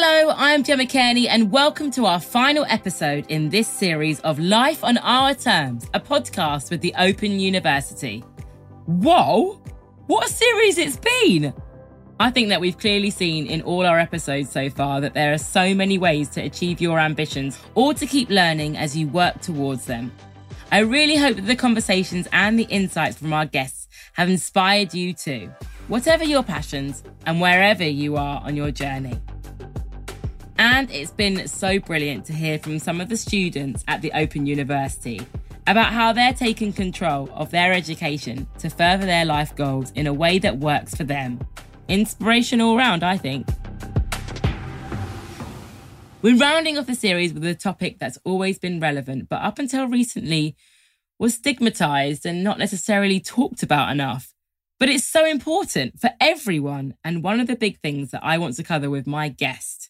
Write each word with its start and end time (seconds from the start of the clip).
Hello, 0.00 0.32
I'm 0.36 0.62
Gemma 0.62 0.86
Kearney, 0.86 1.28
and 1.28 1.50
welcome 1.50 1.90
to 1.90 2.06
our 2.06 2.20
final 2.20 2.64
episode 2.68 3.26
in 3.30 3.48
this 3.48 3.66
series 3.66 4.20
of 4.20 4.38
Life 4.38 4.84
on 4.84 4.96
Our 4.98 5.34
Terms, 5.34 5.90
a 5.92 5.98
podcast 5.98 6.70
with 6.70 6.80
the 6.82 6.94
Open 6.96 7.40
University. 7.40 8.20
Whoa! 8.86 9.54
What 10.06 10.24
a 10.24 10.32
series 10.32 10.78
it's 10.78 10.96
been! 10.98 11.52
I 12.20 12.30
think 12.30 12.48
that 12.50 12.60
we've 12.60 12.78
clearly 12.78 13.10
seen 13.10 13.48
in 13.48 13.60
all 13.62 13.84
our 13.84 13.98
episodes 13.98 14.52
so 14.52 14.70
far 14.70 15.00
that 15.00 15.14
there 15.14 15.32
are 15.32 15.38
so 15.38 15.74
many 15.74 15.98
ways 15.98 16.28
to 16.28 16.42
achieve 16.42 16.80
your 16.80 17.00
ambitions 17.00 17.58
or 17.74 17.92
to 17.94 18.06
keep 18.06 18.30
learning 18.30 18.76
as 18.76 18.96
you 18.96 19.08
work 19.08 19.40
towards 19.40 19.86
them. 19.86 20.12
I 20.70 20.78
really 20.78 21.16
hope 21.16 21.34
that 21.34 21.46
the 21.48 21.56
conversations 21.56 22.28
and 22.32 22.56
the 22.56 22.68
insights 22.70 23.16
from 23.16 23.32
our 23.32 23.46
guests 23.46 23.88
have 24.12 24.30
inspired 24.30 24.94
you 24.94 25.12
too, 25.12 25.52
whatever 25.88 26.22
your 26.22 26.44
passions 26.44 27.02
and 27.26 27.40
wherever 27.40 27.82
you 27.82 28.16
are 28.16 28.40
on 28.44 28.54
your 28.54 28.70
journey. 28.70 29.20
And 30.58 30.90
it's 30.90 31.12
been 31.12 31.46
so 31.48 31.78
brilliant 31.78 32.24
to 32.26 32.32
hear 32.32 32.58
from 32.58 32.78
some 32.78 33.00
of 33.00 33.08
the 33.08 33.16
students 33.16 33.84
at 33.88 34.02
the 34.02 34.12
Open 34.12 34.46
University 34.46 35.20
about 35.66 35.92
how 35.92 36.12
they're 36.12 36.32
taking 36.32 36.72
control 36.72 37.30
of 37.32 37.50
their 37.50 37.72
education 37.72 38.46
to 38.58 38.68
further 38.68 39.06
their 39.06 39.24
life 39.24 39.54
goals 39.54 39.92
in 39.92 40.06
a 40.06 40.12
way 40.12 40.38
that 40.38 40.58
works 40.58 40.94
for 40.94 41.04
them 41.04 41.38
Inspiration 41.88 42.60
all 42.60 42.76
round, 42.76 43.02
I 43.02 43.16
think. 43.16 43.48
We're 46.20 46.36
rounding 46.36 46.76
off 46.76 46.86
the 46.86 46.94
series 46.94 47.32
with 47.32 47.44
a 47.44 47.54
topic 47.54 47.98
that's 47.98 48.18
always 48.24 48.58
been 48.58 48.78
relevant, 48.78 49.30
but 49.30 49.40
up 49.40 49.58
until 49.58 49.88
recently 49.88 50.54
was 51.18 51.34
stigmatized 51.34 52.26
and 52.26 52.44
not 52.44 52.58
necessarily 52.58 53.20
talked 53.20 53.62
about 53.62 53.90
enough. 53.90 54.34
But 54.78 54.90
it's 54.90 55.06
so 55.06 55.24
important 55.24 55.98
for 55.98 56.10
everyone, 56.20 56.94
and 57.02 57.24
one 57.24 57.40
of 57.40 57.46
the 57.46 57.56
big 57.56 57.80
things 57.80 58.10
that 58.10 58.22
I 58.22 58.36
want 58.36 58.56
to 58.56 58.62
cover 58.62 58.90
with 58.90 59.06
my 59.06 59.30
guest. 59.30 59.87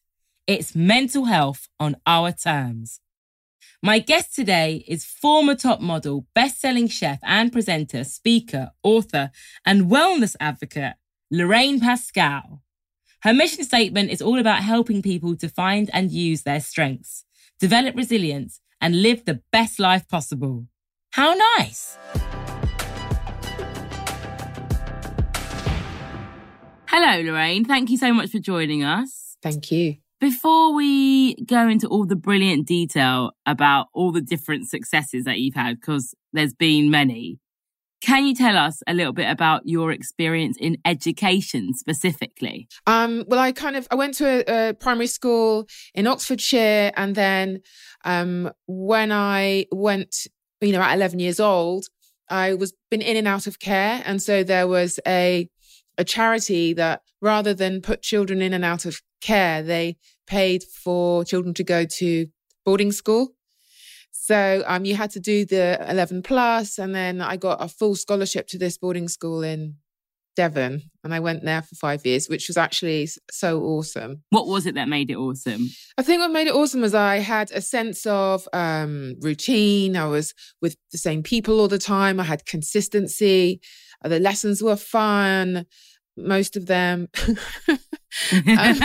It's 0.48 0.75
mental 0.75 1.27
health 1.27 1.69
on 1.79 1.97
our 2.06 2.33
terms. 2.33 3.00
My 3.83 3.98
guest 3.98 4.34
today 4.34 4.83
is 4.89 5.05
former 5.05 5.55
top 5.55 5.83
model, 5.83 6.27
best-selling 6.34 6.89
chef 6.89 7.19
and 7.22 7.53
presenter, 7.53 8.03
speaker, 8.03 8.70
author, 8.83 9.31
and 9.67 9.91
wellness 9.91 10.37
advocate 10.41 10.95
Lorraine 11.31 11.81
Pascale. 11.81 12.62
Her 13.25 13.34
mission 13.34 13.62
statement 13.62 14.11
is 14.11 14.22
all 14.22 14.39
about 14.39 14.62
helping 14.62 15.03
people 15.03 15.37
to 15.37 15.50
find 15.50 15.91
and 15.92 16.11
use 16.11 16.45
their 16.45 16.61
strengths, 16.61 17.27
develop 17.61 17.94
resilience, 17.94 18.62
and 18.81 19.03
live 19.03 19.27
the 19.27 19.42
best 19.53 19.78
life 19.78 20.09
possible. 20.09 20.67
How 21.11 21.34
nice! 21.59 21.98
Hello, 26.87 27.20
Lorraine. 27.20 27.67
Thank 27.67 27.91
you 27.91 27.98
so 27.98 28.15
much 28.15 28.31
for 28.31 28.39
joining 28.39 28.83
us. 28.83 29.37
Thank 29.42 29.70
you. 29.70 29.98
Before 30.20 30.74
we 30.74 31.36
go 31.44 31.69
into 31.69 31.86
all 31.86 32.05
the 32.05 32.16
brilliant 32.16 32.66
detail 32.66 33.30
about 33.47 33.86
all 33.94 34.11
the 34.11 34.20
different 34.20 34.69
successes 34.69 35.25
that 35.25 35.38
you've 35.38 35.55
had, 35.55 35.80
because 35.80 36.12
there's 36.33 36.55
been 36.55 36.91
many, 36.91 37.38
can 38.00 38.27
you 38.27 38.34
tell 38.34 38.56
us 38.56 38.83
a 38.86 38.94
little 38.94 39.12
bit 39.12 39.30
about 39.30 39.62
your 39.64 39.92
experience 39.92 40.56
in 40.58 40.77
education 40.84 41.72
specifically? 41.75 42.69
Um, 42.86 43.25
well, 43.28 43.41
I 43.41 43.52
kind 43.52 43.77
of 43.77 43.86
I 43.91 43.94
went 43.94 44.14
to 44.14 44.44
a, 44.50 44.70
a 44.70 44.75
primary 44.75 45.06
school 45.06 45.69
in 45.94 46.06
Oxfordshire, 46.06 46.92
and 46.97 47.14
then 47.14 47.60
um, 48.05 48.50
when 48.66 49.12
I 49.12 49.66
went, 49.70 50.27
you 50.60 50.72
know, 50.72 50.80
at 50.80 50.94
eleven 50.94 51.19
years 51.19 51.41
old, 51.41 51.86
I 52.28 52.55
was 52.55 52.72
been 52.91 53.03
in 53.03 53.16
and 53.16 53.28
out 53.28 53.47
of 53.47 53.58
care, 53.58 54.03
and 54.05 54.22
so 54.22 54.42
there 54.42 54.69
was 54.69 54.98
a 55.06 55.48
a 55.98 56.04
charity 56.04 56.72
that 56.74 57.02
rather 57.20 57.52
than 57.52 57.82
put 57.82 58.02
children 58.02 58.41
in 58.41 58.54
and 58.54 58.64
out 58.64 58.86
of 58.86 59.02
care, 59.20 59.62
they 59.62 59.96
paid 60.27 60.62
for 60.62 61.24
children 61.24 61.52
to 61.54 61.64
go 61.64 61.84
to 61.84 62.27
boarding 62.64 62.92
school. 62.92 63.34
So 64.12 64.62
um, 64.66 64.84
you 64.84 64.94
had 64.94 65.10
to 65.12 65.20
do 65.20 65.44
the 65.44 65.84
11 65.88 66.22
plus, 66.22 66.78
and 66.78 66.94
then 66.94 67.20
I 67.20 67.37
got 67.37 67.62
a 67.62 67.69
full 67.69 67.97
scholarship 67.97 68.47
to 68.48 68.58
this 68.58 68.76
boarding 68.76 69.08
school 69.08 69.42
in 69.42 69.76
Devon, 70.37 70.82
and 71.03 71.12
I 71.12 71.19
went 71.19 71.44
there 71.44 71.62
for 71.62 71.75
five 71.75 72.06
years, 72.06 72.28
which 72.28 72.47
was 72.47 72.56
actually 72.56 73.08
so 73.28 73.60
awesome. 73.60 74.22
What 74.31 74.47
was 74.47 74.66
it 74.66 74.76
that 74.76 74.88
made 74.88 75.10
it 75.10 75.16
awesome? 75.16 75.66
I 75.97 76.03
think 76.03 76.20
what 76.20 76.31
made 76.31 76.47
it 76.47 76.54
awesome 76.54 76.82
was 76.82 76.94
I 76.94 77.16
had 77.16 77.50
a 77.50 77.60
sense 77.60 78.06
of 78.06 78.47
um, 78.53 79.16
routine. 79.20 79.97
I 79.97 80.06
was 80.06 80.34
with 80.62 80.76
the 80.92 80.98
same 80.98 81.25
people 81.25 81.58
all 81.58 81.66
the 81.66 81.76
time. 81.78 82.20
I 82.20 82.25
had 82.25 82.47
consistency. 82.47 83.60
The 84.03 84.20
lessons 84.20 84.62
were 84.62 84.76
fun 84.76 85.66
most 86.19 86.56
of 86.56 86.66
them. 86.66 87.09
um, 87.28 87.36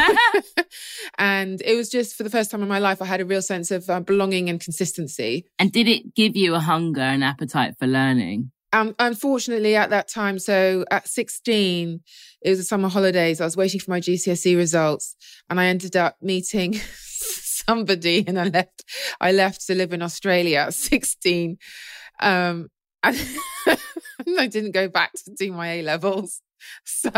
and 1.18 1.62
it 1.62 1.76
was 1.76 1.90
just 1.90 2.16
for 2.16 2.24
the 2.24 2.30
first 2.30 2.52
time 2.52 2.62
in 2.62 2.68
my 2.68 2.80
life, 2.80 3.02
I 3.02 3.06
had 3.06 3.22
a 3.22 3.26
real 3.26 3.42
sense 3.42 3.72
of 3.72 3.90
uh, 3.90 4.00
belonging 4.00 4.50
and 4.50 4.60
consistency. 4.60 5.46
And 5.60 5.72
did 5.72 5.88
it 5.88 6.16
give 6.16 6.36
you 6.36 6.56
a 6.56 6.60
hunger 6.60 7.02
and 7.02 7.24
appetite 7.24 7.76
for 7.80 7.88
learning? 7.88 8.52
Um, 8.72 8.96
unfortunately, 8.98 9.76
at 9.76 9.92
that 9.92 10.08
time, 10.08 10.40
so 10.40 10.84
at 10.90 11.08
16, 11.08 12.02
it 12.42 12.50
was 12.50 12.58
the 12.58 12.66
summer 12.66 12.90
holidays. 12.90 13.40
I 13.40 13.46
was 13.46 13.56
waiting 13.56 13.80
for 13.80 13.92
my 13.92 14.00
GCSE 14.00 14.58
results, 14.58 15.16
and 15.48 15.60
I 15.60 15.66
ended 15.66 15.96
up 15.96 16.18
meeting 16.22 16.80
somebody, 17.04 18.24
and 18.28 18.40
I 18.40 18.46
left. 18.46 18.84
I 19.22 19.32
left 19.32 19.68
to 19.68 19.76
live 19.76 19.94
in 19.94 20.02
Australia 20.02 20.58
at 20.58 20.74
16. 20.74 21.58
Um, 22.20 22.70
and 23.04 23.18
I 24.40 24.48
didn't 24.48 24.72
go 24.72 24.88
back 24.88 25.14
to 25.14 25.32
do 25.38 25.52
my 25.52 25.74
A 25.74 25.82
levels. 25.82 26.42
So, 26.86 27.12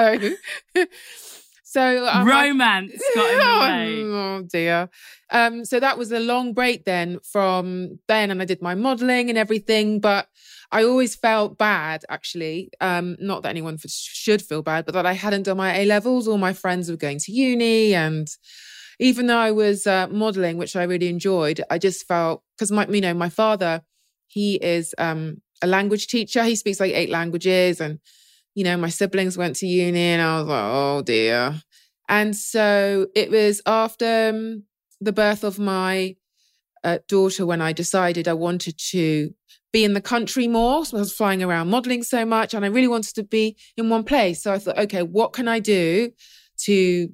so 1.64 2.08
um, 2.08 2.28
romance 2.28 3.00
got 3.14 3.32
in 3.32 3.38
the 3.38 3.44
oh, 3.48 3.60
way. 3.60 4.04
Oh 4.04 4.42
dear. 4.52 4.90
Um, 5.30 5.66
so 5.66 5.80
that 5.80 6.00
was 6.00 6.12
a 6.12 6.20
long 6.20 6.54
break 6.54 6.86
then 6.86 7.20
from 7.32 8.00
then, 8.08 8.32
and 8.32 8.42
I 8.42 8.46
did 8.46 8.64
my 8.64 8.74
modelling 8.74 9.30
and 9.30 9.38
everything, 9.38 10.00
but. 10.00 10.28
I 10.72 10.84
always 10.84 11.16
felt 11.16 11.60
bad, 11.60 12.04
actually. 12.10 12.72
Um, 12.82 13.18
not 13.20 13.44
that 13.44 13.50
anyone 13.50 13.78
should 13.88 14.42
feel 14.42 14.64
bad, 14.64 14.86
but 14.86 14.96
that 14.96 15.06
I 15.06 15.14
hadn't 15.14 15.44
done 15.44 15.58
my 15.58 15.78
A 15.78 15.86
levels. 15.86 16.28
All 16.28 16.40
my 16.40 16.54
friends 16.54 16.90
were 16.90 16.98
going 16.98 17.20
to 17.20 17.32
uni, 17.32 17.94
and 17.94 18.28
even 19.00 19.28
though 19.28 19.38
I 19.38 19.52
was 19.52 19.86
uh, 19.86 20.08
modeling, 20.08 20.58
which 20.58 20.76
I 20.76 20.84
really 20.84 21.08
enjoyed, 21.08 21.62
I 21.70 21.78
just 21.78 22.08
felt 22.08 22.44
because 22.58 22.72
my, 22.72 22.88
you 22.88 23.00
know, 23.00 23.14
my 23.14 23.30
father, 23.30 23.84
he 24.28 24.56
is 24.56 24.96
um, 24.98 25.42
a 25.62 25.68
language 25.68 26.08
teacher. 26.08 26.44
He 26.44 26.56
speaks 26.56 26.80
like 26.80 26.94
eight 26.94 27.10
languages, 27.10 27.82
and 27.82 28.00
you 28.56 28.64
know, 28.64 28.78
my 28.78 28.90
siblings 28.90 29.38
went 29.38 29.58
to 29.58 29.68
uni 29.68 30.00
and 30.00 30.22
I 30.22 30.40
was 30.40 30.48
like, 30.48 30.64
oh 30.64 31.02
dear. 31.02 31.62
And 32.08 32.36
so 32.36 33.08
it 33.14 33.30
was 33.30 33.62
after 33.66 34.30
um, 34.30 34.64
the 35.02 35.12
birth 35.12 35.44
of 35.44 35.60
my 35.60 36.16
uh, 36.84 37.00
daughter 37.08 37.46
when 37.46 37.62
I 37.62 37.74
decided 37.74 38.28
I 38.28 38.34
wanted 38.34 38.78
to 38.92 39.34
be 39.74 39.84
in 39.84 39.94
the 39.94 40.02
country 40.02 40.48
more. 40.48 40.86
So 40.86 40.98
I 40.98 41.00
was 41.02 41.14
flying 41.14 41.44
around 41.44 41.70
modeling 41.70 42.04
so 42.04 42.26
much 42.26 42.54
and 42.54 42.64
I 42.64 42.70
really 42.70 42.88
wanted 42.88 43.16
to 43.16 43.24
be 43.24 43.58
in 43.76 43.90
one 43.90 44.04
place. 44.04 44.42
So 44.44 44.54
I 44.54 44.60
thought, 44.60 44.80
okay, 44.80 45.04
what 45.04 45.34
can 45.34 45.48
I 45.50 45.60
do 45.60 46.12
to 46.60 47.10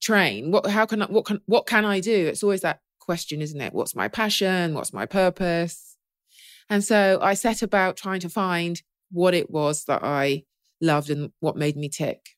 train? 0.00 0.52
What, 0.52 0.66
how 0.66 0.86
can 0.86 1.02
I, 1.02 1.06
what 1.06 1.24
can, 1.24 1.40
what 1.46 1.66
can 1.66 1.84
I 1.84 1.98
do? 1.98 2.26
It's 2.26 2.44
always 2.44 2.60
that 2.60 2.80
question, 3.00 3.42
isn't 3.42 3.60
it? 3.60 3.72
What's 3.72 3.96
my 3.96 4.06
passion? 4.06 4.74
What's 4.74 4.92
my 4.92 5.06
purpose? 5.06 5.93
And 6.70 6.82
so 6.82 7.18
I 7.20 7.34
set 7.34 7.62
about 7.62 7.96
trying 7.96 8.20
to 8.20 8.28
find 8.28 8.82
what 9.10 9.34
it 9.34 9.50
was 9.50 9.84
that 9.84 10.02
I 10.02 10.44
loved 10.80 11.10
and 11.10 11.32
what 11.40 11.56
made 11.56 11.76
me 11.76 11.88
tick. 11.88 12.30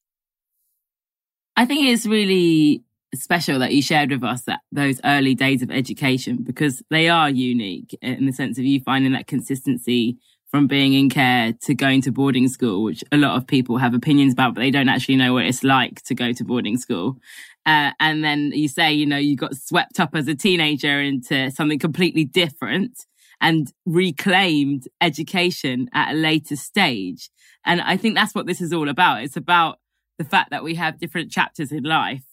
I 1.56 1.64
think 1.64 1.88
it's 1.88 2.06
really 2.06 2.82
special 3.15 3.59
that 3.60 3.72
you 3.72 3.81
shared 3.81 4.10
with 4.10 4.22
us 4.22 4.42
that 4.42 4.60
those 4.72 5.00
early 5.04 5.34
days 5.34 5.62
of 5.62 5.70
education 5.70 6.38
because 6.42 6.82
they 6.91 7.09
are 7.09 7.31
unique 7.31 7.97
in 8.03 8.26
the 8.26 8.32
sense 8.32 8.59
of 8.59 8.65
you 8.65 8.81
finding 8.81 9.12
that 9.12 9.26
consistency 9.26 10.19
from 10.48 10.66
being 10.66 10.92
in 10.92 11.09
care 11.09 11.53
to 11.62 11.75
going 11.75 12.00
to 12.03 12.12
boarding 12.12 12.48
school, 12.48 12.82
which 12.82 13.03
a 13.10 13.16
lot 13.16 13.36
of 13.36 13.47
people 13.47 13.78
have 13.78 13.94
opinions 13.94 14.32
about, 14.32 14.54
but 14.54 14.60
they 14.60 14.70
don't 14.70 14.88
actually 14.88 15.16
know 15.16 15.32
what 15.32 15.44
it's 15.44 15.65
like 15.65 16.03
to 16.03 16.15
go 16.15 16.32
to 16.32 16.44
boarding 16.44 16.76
school. 16.76 17.19
Uh, 17.65 17.91
and 17.98 18.22
then 18.22 18.53
you 18.54 18.68
say, 18.68 18.92
you 18.92 19.06
know, 19.06 19.16
you 19.16 19.36
got 19.36 19.56
swept 19.56 19.98
up 19.98 20.15
as 20.15 20.28
a 20.28 20.34
teenager 20.34 21.00
into 21.00 21.50
something 21.50 21.78
completely 21.78 22.24
different 22.24 23.06
and 23.41 23.72
reclaimed 23.84 24.88
education 25.00 25.88
at 25.92 26.12
a 26.12 26.16
later 26.16 26.56
stage. 26.56 27.30
And 27.65 27.80
I 27.80 27.97
think 27.97 28.15
that's 28.15 28.34
what 28.34 28.47
this 28.47 28.60
is 28.60 28.72
all 28.72 28.88
about. 28.88 29.22
It's 29.22 29.36
about 29.36 29.78
the 30.18 30.24
fact 30.24 30.50
that 30.50 30.65
we 30.65 30.74
have 30.77 30.98
different 30.98 31.30
chapters 31.30 31.72
in 31.72 31.83
life 31.83 32.24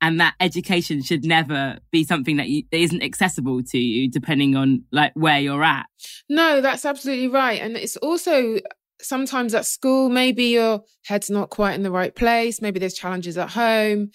and 0.00 0.20
that 0.20 0.34
education 0.38 1.02
should 1.02 1.24
never 1.24 1.78
be 1.90 2.04
something 2.04 2.36
that, 2.36 2.48
you, 2.48 2.64
that 2.70 2.78
isn't 2.78 3.02
accessible 3.02 3.62
to 3.62 3.78
you 3.78 4.10
depending 4.10 4.54
on 4.54 4.84
like 4.92 5.12
where 5.14 5.40
you're 5.40 5.64
at. 5.64 5.86
No, 6.28 6.60
that's 6.60 6.84
absolutely 6.84 7.28
right. 7.28 7.60
And 7.60 7.76
it's 7.76 7.96
also 7.96 8.58
sometimes 9.00 9.54
at 9.54 9.66
school, 9.66 10.08
maybe 10.08 10.44
your 10.44 10.82
head's 11.06 11.30
not 11.30 11.50
quite 11.50 11.74
in 11.74 11.82
the 11.82 11.90
right 11.90 12.14
place. 12.14 12.60
Maybe 12.60 12.78
there's 12.78 12.94
challenges 12.94 13.38
at 13.38 13.50
home 13.50 14.10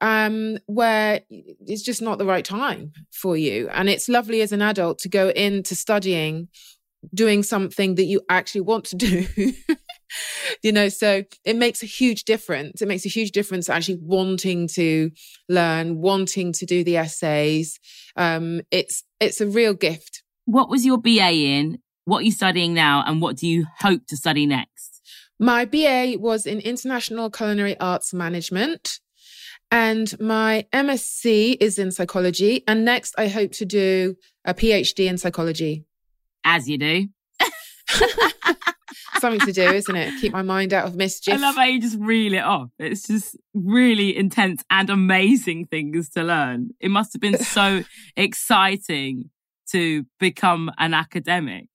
um, 0.00 0.58
where 0.66 1.22
it's 1.30 1.82
just 1.82 2.02
not 2.02 2.18
the 2.18 2.26
right 2.26 2.44
time 2.44 2.92
for 3.10 3.36
you. 3.36 3.68
And 3.70 3.88
it's 3.88 4.08
lovely 4.08 4.40
as 4.40 4.52
an 4.52 4.62
adult 4.62 4.98
to 5.00 5.08
go 5.08 5.30
into 5.30 5.74
studying, 5.74 6.48
doing 7.14 7.42
something 7.42 7.96
that 7.96 8.04
you 8.04 8.20
actually 8.28 8.62
want 8.62 8.84
to 8.86 8.96
do. 8.96 9.26
you 10.62 10.72
know, 10.72 10.88
so 10.88 11.24
it 11.44 11.56
makes 11.56 11.82
a 11.82 11.86
huge 11.86 12.24
difference. 12.24 12.80
It 12.80 12.88
makes 12.88 13.06
a 13.06 13.10
huge 13.10 13.32
difference 13.32 13.68
actually 13.68 13.98
wanting 14.00 14.68
to 14.68 15.10
learn, 15.48 15.98
wanting 15.98 16.52
to 16.54 16.66
do 16.66 16.84
the 16.84 16.96
essays. 16.96 17.78
Um, 18.16 18.62
it's 18.70 19.04
it's 19.20 19.40
a 19.40 19.46
real 19.46 19.74
gift. 19.74 20.22
What 20.44 20.70
was 20.70 20.86
your 20.86 20.98
BA 20.98 21.30
in? 21.30 21.78
What 22.04 22.20
are 22.20 22.24
you 22.24 22.32
studying 22.32 22.72
now, 22.72 23.04
and 23.06 23.20
what 23.20 23.36
do 23.36 23.46
you 23.46 23.66
hope 23.80 24.06
to 24.06 24.16
study 24.16 24.46
next? 24.46 25.02
My 25.38 25.66
BA 25.66 26.14
was 26.18 26.46
in 26.46 26.58
International 26.60 27.30
Culinary 27.30 27.78
Arts 27.78 28.14
Management. 28.14 28.98
And 29.70 30.18
my 30.18 30.66
MSc 30.72 31.56
is 31.60 31.78
in 31.78 31.90
psychology. 31.90 32.64
And 32.66 32.84
next, 32.84 33.14
I 33.18 33.28
hope 33.28 33.52
to 33.52 33.64
do 33.64 34.16
a 34.44 34.54
PhD 34.54 35.08
in 35.08 35.18
psychology. 35.18 35.84
As 36.44 36.68
you 36.68 36.78
do. 36.78 37.08
Something 39.18 39.40
to 39.40 39.52
do, 39.52 39.62
isn't 39.62 39.96
it? 39.96 40.20
Keep 40.20 40.32
my 40.32 40.42
mind 40.42 40.72
out 40.72 40.86
of 40.86 40.94
mischief. 40.94 41.34
I 41.34 41.38
love 41.38 41.56
how 41.56 41.64
you 41.64 41.80
just 41.80 41.98
reel 41.98 42.34
it 42.34 42.44
off. 42.44 42.70
It's 42.78 43.06
just 43.06 43.36
really 43.52 44.16
intense 44.16 44.62
and 44.70 44.88
amazing 44.88 45.66
things 45.66 46.08
to 46.10 46.22
learn. 46.22 46.70
It 46.80 46.90
must 46.90 47.12
have 47.12 47.20
been 47.20 47.36
so 47.38 47.82
exciting 48.16 49.30
to 49.72 50.06
become 50.20 50.70
an 50.78 50.94
academic. 50.94 51.68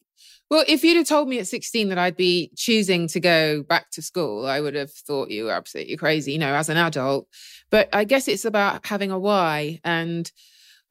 Well, 0.53 0.65
if 0.67 0.83
you'd 0.83 0.97
have 0.97 1.07
told 1.07 1.29
me 1.29 1.39
at 1.39 1.47
16 1.47 1.89
that 1.89 1.97
I'd 1.97 2.15
be 2.15 2.51
choosing 2.55 3.07
to 3.07 3.19
go 3.19 3.63
back 3.63 3.89
to 3.93 4.03
school, 4.03 4.45
I 4.45 4.61
would 4.61 4.75
have 4.75 4.91
thought 4.91 5.31
you 5.31 5.45
were 5.45 5.51
absolutely 5.51 5.97
crazy, 5.97 6.33
you 6.33 6.37
know, 6.37 6.53
as 6.53 6.69
an 6.69 6.77
adult. 6.77 7.27
But 7.71 7.89
I 7.91 8.03
guess 8.03 8.27
it's 8.27 8.45
about 8.45 8.85
having 8.85 9.09
a 9.09 9.17
why. 9.17 9.79
And 9.83 10.31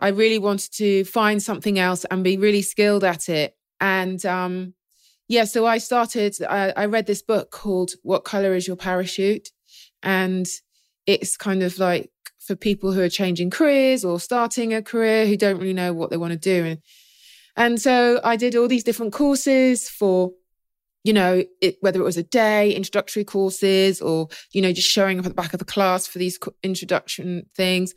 I 0.00 0.09
really 0.09 0.41
wanted 0.41 0.73
to 0.79 1.05
find 1.05 1.41
something 1.41 1.79
else 1.79 2.05
and 2.11 2.25
be 2.25 2.38
really 2.38 2.62
skilled 2.62 3.05
at 3.05 3.29
it. 3.29 3.56
And 3.81 4.26
um, 4.26 4.75
yeah, 5.29 5.44
so 5.44 5.64
I 5.64 5.79
started, 5.79 6.35
I, 6.43 6.73
I 6.76 6.87
read 6.87 7.06
this 7.06 7.23
book 7.23 7.53
called 7.53 7.93
What 8.03 8.25
Color 8.25 8.56
is 8.56 8.67
Your 8.67 8.75
Parachute? 8.75 9.50
And 10.03 10.49
it's 11.06 11.37
kind 11.37 11.62
of 11.62 11.79
like 11.79 12.11
for 12.41 12.56
people 12.56 12.91
who 12.91 13.00
are 13.00 13.09
changing 13.09 13.50
careers 13.50 14.05
or 14.05 14.19
starting 14.19 14.75
a 14.75 14.82
career 14.82 15.29
who 15.29 15.37
don't 15.37 15.61
really 15.61 15.73
know 15.73 15.93
what 15.93 16.11
they 16.11 16.17
want 16.17 16.32
to 16.32 16.37
do. 16.37 16.64
And 16.64 16.79
and 17.56 17.81
so 17.81 18.20
I 18.25 18.37
did 18.37 18.56
all 18.56 18.69
these 18.69 18.84
different 18.84 19.12
courses 19.12 19.88
for, 19.88 20.32
you 21.04 21.12
know, 21.12 21.44
it, 21.60 21.76
whether 21.81 22.00
it 22.00 22.04
was 22.04 22.16
a 22.16 22.22
day, 22.22 22.72
introductory 22.72 23.25
courses, 23.25 24.00
or, 24.00 24.28
you 24.52 24.62
know, 24.62 24.72
just 24.72 24.88
showing 24.88 25.19
up 25.19 25.26
at 25.26 25.31
the 25.31 25.34
back 25.34 25.52
of 25.52 25.58
the 25.58 25.64
class 25.64 26.06
for 26.06 26.19
these 26.19 26.38
introduction 26.62 27.46
things. 27.54 27.93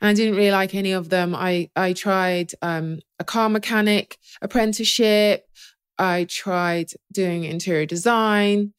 And 0.00 0.08
I 0.08 0.14
didn't 0.14 0.36
really 0.36 0.50
like 0.50 0.74
any 0.74 0.92
of 0.92 1.08
them. 1.08 1.34
I, 1.34 1.70
I 1.74 1.92
tried 1.94 2.52
um, 2.60 2.98
a 3.18 3.24
car 3.24 3.48
mechanic 3.48 4.18
apprenticeship. 4.42 5.46
I 5.98 6.26
tried 6.28 6.90
doing 7.12 7.44
interior 7.44 7.86
design. 7.86 8.74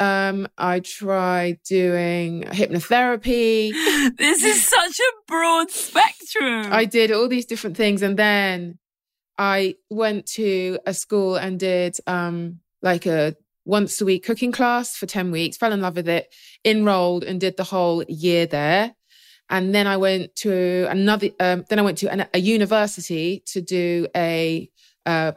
Um, 0.00 0.48
I 0.58 0.80
tried 0.80 1.60
doing 1.68 2.42
hypnotherapy. 2.44 3.72
This 4.18 4.44
is 4.44 4.62
such 4.62 5.00
a 5.00 5.12
broad 5.26 5.70
spectrum. 5.70 6.68
I 6.70 6.84
did 6.84 7.10
all 7.10 7.26
these 7.26 7.46
different 7.46 7.76
things. 7.76 8.02
And 8.02 8.18
then 8.18 8.78
I 9.38 9.76
went 9.90 10.26
to 10.32 10.78
a 10.86 10.94
school 10.94 11.36
and 11.36 11.58
did 11.58 11.96
um, 12.06 12.60
like 12.82 13.06
a 13.06 13.36
once 13.64 14.00
a 14.00 14.04
week 14.04 14.24
cooking 14.24 14.52
class 14.52 14.96
for 14.96 15.06
10 15.06 15.30
weeks, 15.30 15.56
fell 15.56 15.72
in 15.72 15.80
love 15.80 15.96
with 15.96 16.08
it, 16.08 16.32
enrolled 16.64 17.24
and 17.24 17.40
did 17.40 17.56
the 17.56 17.64
whole 17.64 18.04
year 18.04 18.46
there. 18.46 18.94
And 19.50 19.74
then 19.74 19.86
I 19.86 19.96
went 19.96 20.34
to 20.36 20.86
another, 20.88 21.28
um, 21.40 21.64
then 21.68 21.78
I 21.78 21.82
went 21.82 21.98
to 21.98 22.10
an, 22.10 22.26
a 22.32 22.38
university 22.38 23.42
to 23.46 23.60
do 23.60 24.06
a 24.16 24.70
uh, 25.04 25.32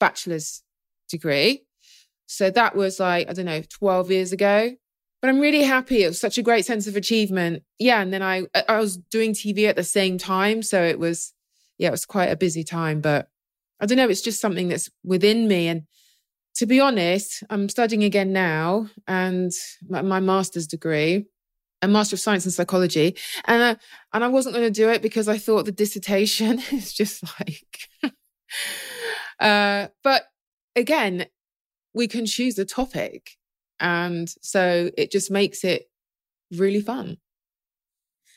bachelor's 0.00 0.62
degree. 1.08 1.64
So 2.26 2.50
that 2.50 2.74
was 2.74 2.98
like, 2.98 3.28
I 3.28 3.32
don't 3.32 3.44
know, 3.44 3.62
12 3.62 4.10
years 4.10 4.32
ago. 4.32 4.72
But 5.20 5.28
I'm 5.28 5.40
really 5.40 5.62
happy. 5.62 6.04
It 6.04 6.08
was 6.08 6.20
such 6.20 6.36
a 6.36 6.42
great 6.42 6.66
sense 6.66 6.86
of 6.86 6.96
achievement. 6.96 7.62
Yeah. 7.78 8.00
And 8.00 8.12
then 8.12 8.22
I, 8.22 8.44
I 8.68 8.78
was 8.78 8.96
doing 8.96 9.32
TV 9.32 9.68
at 9.68 9.76
the 9.76 9.84
same 9.84 10.18
time. 10.18 10.62
So 10.62 10.82
it 10.82 10.98
was, 10.98 11.32
yeah, 11.78 11.88
it 11.88 11.92
was 11.92 12.06
quite 12.06 12.30
a 12.30 12.36
busy 12.36 12.64
time, 12.64 13.00
but 13.00 13.28
I 13.80 13.86
don't 13.86 13.98
know. 13.98 14.08
It's 14.08 14.22
just 14.22 14.40
something 14.40 14.68
that's 14.68 14.90
within 15.02 15.48
me. 15.48 15.68
And 15.68 15.82
to 16.56 16.66
be 16.66 16.80
honest, 16.80 17.42
I'm 17.50 17.68
studying 17.68 18.04
again 18.04 18.32
now 18.32 18.88
and 19.06 19.52
my, 19.88 20.02
my 20.02 20.20
master's 20.20 20.66
degree, 20.66 21.26
a 21.82 21.88
master 21.88 22.14
of 22.14 22.20
science 22.20 22.44
in 22.44 22.52
psychology. 22.52 23.16
And 23.44 23.62
I, 23.62 23.76
and 24.12 24.24
I 24.24 24.28
wasn't 24.28 24.54
going 24.54 24.66
to 24.66 24.80
do 24.80 24.88
it 24.88 25.02
because 25.02 25.28
I 25.28 25.38
thought 25.38 25.66
the 25.66 25.72
dissertation 25.72 26.60
is 26.72 26.92
just 26.92 27.24
like, 27.40 27.88
uh, 29.40 29.88
but 30.02 30.22
again, 30.76 31.26
we 31.94 32.08
can 32.08 32.26
choose 32.26 32.58
a 32.58 32.64
topic. 32.64 33.30
And 33.80 34.28
so 34.40 34.90
it 34.96 35.10
just 35.10 35.30
makes 35.30 35.64
it 35.64 35.90
really 36.52 36.80
fun. 36.80 37.18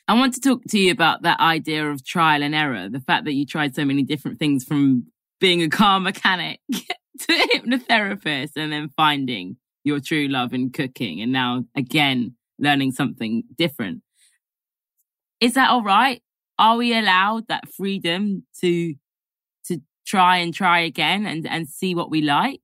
I 0.08 0.14
want 0.14 0.34
to 0.36 0.42
talk 0.42 0.64
to 0.70 0.80
you 0.80 0.92
about 0.92 1.24
that 1.24 1.40
idea 1.40 1.90
of 1.90 2.06
trial 2.06 2.42
and 2.42 2.56
error, 2.56 2.88
the 2.90 3.02
fact 3.02 3.26
that 3.26 3.34
you 3.34 3.46
tried 3.46 3.76
so 3.76 3.84
many 3.84 4.04
different 4.04 4.40
things 4.40 4.64
from 4.64 5.08
being 5.40 5.62
a 5.62 5.70
car 5.70 6.00
mechanic 6.00 6.62
to 6.72 7.34
a 7.34 7.48
hypnotherapist 7.58 8.52
and 8.56 8.72
then 8.72 8.90
finding 8.96 9.58
your 9.84 10.00
true 10.00 10.28
love 10.28 10.54
in 10.54 10.70
cooking 10.70 11.22
and 11.22 11.32
now 11.32 11.64
again 11.76 12.36
learning 12.60 12.92
something 12.92 13.44
different. 13.58 14.02
Is 15.40 15.54
that 15.54 15.70
all 15.70 15.84
right? 15.84 16.22
Are 16.58 16.78
we 16.78 16.98
allowed 16.98 17.48
that 17.50 17.70
freedom 17.70 18.46
to 18.62 18.96
to 19.66 19.82
try 20.06 20.38
and 20.38 20.54
try 20.54 20.80
again 20.80 21.26
and, 21.26 21.46
and 21.48 21.68
see 21.68 21.94
what 21.94 22.10
we 22.10 22.22
like? 22.22 22.62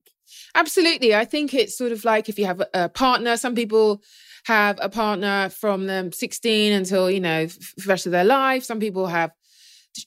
Absolutely. 0.54 1.14
I 1.14 1.24
think 1.24 1.54
it's 1.54 1.76
sort 1.76 1.92
of 1.92 2.04
like 2.04 2.28
if 2.28 2.38
you 2.38 2.46
have 2.46 2.62
a 2.72 2.88
partner, 2.88 3.36
some 3.36 3.54
people 3.54 4.02
have 4.44 4.78
a 4.80 4.88
partner 4.88 5.48
from 5.48 5.86
them 5.86 6.12
16 6.12 6.72
until, 6.72 7.10
you 7.10 7.20
know, 7.20 7.46
the 7.46 7.84
rest 7.86 8.06
of 8.06 8.12
their 8.12 8.24
life. 8.24 8.64
Some 8.64 8.80
people 8.80 9.06
have 9.06 9.32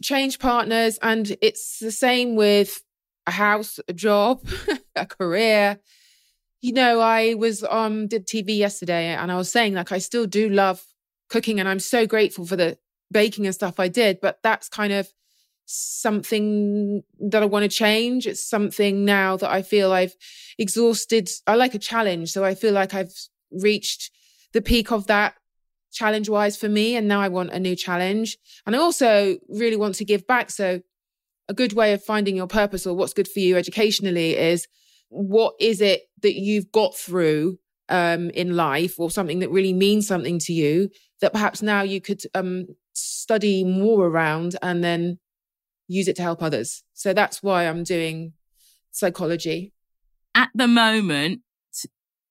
changed 0.02 0.40
partners. 0.40 1.00
And 1.02 1.36
it's 1.42 1.80
the 1.80 1.92
same 1.92 2.36
with 2.36 2.82
a 3.26 3.32
house, 3.32 3.80
a 3.88 3.94
job, 3.94 4.48
a 4.96 5.06
career. 5.06 5.80
You 6.62 6.74
know, 6.74 7.00
I 7.00 7.34
was 7.36 7.64
um 7.64 8.08
did 8.08 8.28
TV 8.28 8.58
yesterday 8.58 9.08
and 9.08 9.32
I 9.32 9.38
was 9.38 9.52
saying 9.52 9.74
like 9.74 9.92
I 9.92 10.00
still 10.00 10.26
do 10.26 10.50
love 10.50 10.84
cooking 11.30 11.60
and 11.60 11.68
I'm 11.70 11.80
so 11.80 12.08
grateful 12.08 12.46
for 12.46 12.56
the 12.56 12.78
baking 13.12 13.46
and 13.46 13.56
stuff 13.56 13.80
I 13.80 13.88
did, 13.88 14.20
but 14.22 14.40
that's 14.44 14.70
kind 14.70 14.94
of 14.94 15.08
something 15.66 17.04
that 17.20 17.44
I 17.44 17.46
want 17.46 17.64
to 17.64 17.70
change. 17.70 18.26
It's 18.26 18.44
something 18.44 19.04
now 19.04 19.36
that 19.38 19.52
I 19.52 19.62
feel 19.62 19.92
I've 19.92 20.16
exhausted. 20.58 21.30
I 21.46 21.56
like 21.56 21.76
a 21.76 21.80
challenge. 21.80 22.32
So 22.32 22.44
I 22.44 22.56
feel 22.56 22.74
like 22.74 22.94
I've 22.94 23.14
reached 23.52 24.12
the 24.54 24.62
peak 24.62 24.92
of 24.92 25.08
that 25.08 25.36
challenge 25.92 26.30
wise 26.30 26.58
for 26.58 26.70
me. 26.70 26.96
And 26.96 27.08
now 27.08 27.22
I 27.22 27.28
want 27.28 27.52
a 27.52 27.60
new 27.60 27.76
challenge. 27.76 28.38
And 28.66 28.76
I 28.76 28.80
also 28.80 29.38
really 29.50 29.78
want 29.78 29.96
to 29.96 30.06
give 30.06 30.28
back. 30.28 30.50
So 30.52 30.82
a 31.50 31.54
good 31.54 31.74
way 31.74 31.94
of 31.94 32.04
finding 32.04 32.36
your 32.36 32.48
purpose 32.48 32.86
or 32.86 32.96
what's 32.96 33.14
good 33.14 33.28
for 33.28 33.40
you 33.40 33.58
educationally 33.58 34.36
is 34.38 34.68
what 35.10 35.54
is 35.60 35.82
it 35.82 36.02
that 36.22 36.36
you've 36.36 36.72
got 36.72 36.96
through 36.96 37.58
um, 37.90 38.30
in 38.32 38.56
life 38.56 39.00
or 39.00 39.10
something 39.10 39.40
that 39.40 39.50
really 39.50 39.74
means 39.74 40.08
something 40.08 40.40
to 40.40 40.54
you 40.54 40.90
that 41.22 41.32
perhaps 41.32 41.62
now 41.62 41.82
you 41.82 42.02
could 42.02 42.22
um, 42.36 42.66
study 42.94 43.64
more 43.64 44.06
around 44.08 44.58
and 44.62 44.84
then 44.84 45.18
use 45.88 46.08
it 46.08 46.16
to 46.18 46.22
help 46.22 46.44
others. 46.44 46.84
So 46.94 47.14
that's 47.14 47.42
why 47.42 47.64
I'm 47.64 47.84
doing 47.84 48.34
psychology. 48.92 49.74
At 50.36 50.50
the 50.54 50.68
moment, 50.68 51.42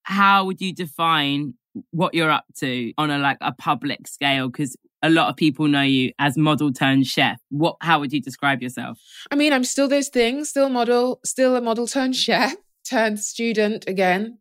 how 0.03 0.45
would 0.45 0.61
you 0.61 0.73
define 0.73 1.55
what 1.91 2.15
you're 2.15 2.31
up 2.31 2.45
to 2.59 2.93
on 2.99 3.11
a 3.11 3.19
like 3.19 3.39
a 3.41 3.53
public 3.53 4.07
scale 4.07 4.49
because 4.49 4.77
a 5.03 5.11
lot 5.11 5.29
of 5.29 5.37
people 5.37 5.69
know 5.69 5.83
you 5.83 6.13
as 6.19 6.37
model 6.37 6.73
turned 6.73 7.07
chef. 7.07 7.41
What 7.51 7.77
how 7.81 8.01
would 8.01 8.13
you 8.13 8.21
describe 8.21 8.63
yourself? 8.63 8.99
I 9.31 9.37
mean 9.37 9.53
i'm 9.53 9.65
still 9.65 9.89
those 9.89 10.09
things 10.09 10.49
still 10.49 10.69
model 10.69 11.21
still 11.25 11.57
a 11.57 11.61
model 11.61 11.87
turned 11.87 12.17
chef 12.27 12.55
turned 12.89 13.21
student 13.21 13.89
again. 13.89 14.39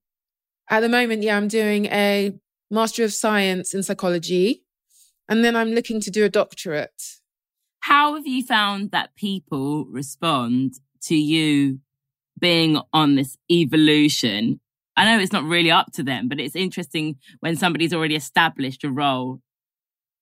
At 0.70 0.80
the 0.80 0.90
moment 0.90 1.24
yeah 1.24 1.38
i'm 1.38 1.48
doing 1.48 1.86
a 1.88 2.34
master 2.72 3.04
of 3.04 3.14
science 3.14 3.74
in 3.74 3.84
psychology 3.84 4.64
and 5.30 5.44
then 5.44 5.56
i'm 5.56 5.72
looking 5.72 6.02
to 6.02 6.12
do 6.12 6.26
a 6.26 6.30
doctorate. 6.30 7.02
How 7.82 8.16
have 8.16 8.26
you 8.26 8.44
found 8.44 8.92
that 8.92 9.16
people 9.16 9.86
respond 9.86 10.74
to 11.04 11.16
you 11.16 11.80
being 12.40 12.80
on 12.92 13.16
this 13.16 13.38
evolution 13.52 14.60
I 14.98 15.06
know 15.06 15.22
it's 15.22 15.34
not 15.34 15.44
really 15.44 15.72
up 15.72 15.92
to 15.94 16.04
them, 16.04 16.28
but 16.28 16.40
it's 16.40 16.56
interesting 16.56 17.18
when 17.40 17.56
somebody's 17.56 17.94
already 17.94 18.16
established 18.16 18.84
a 18.84 18.92
role 18.92 19.42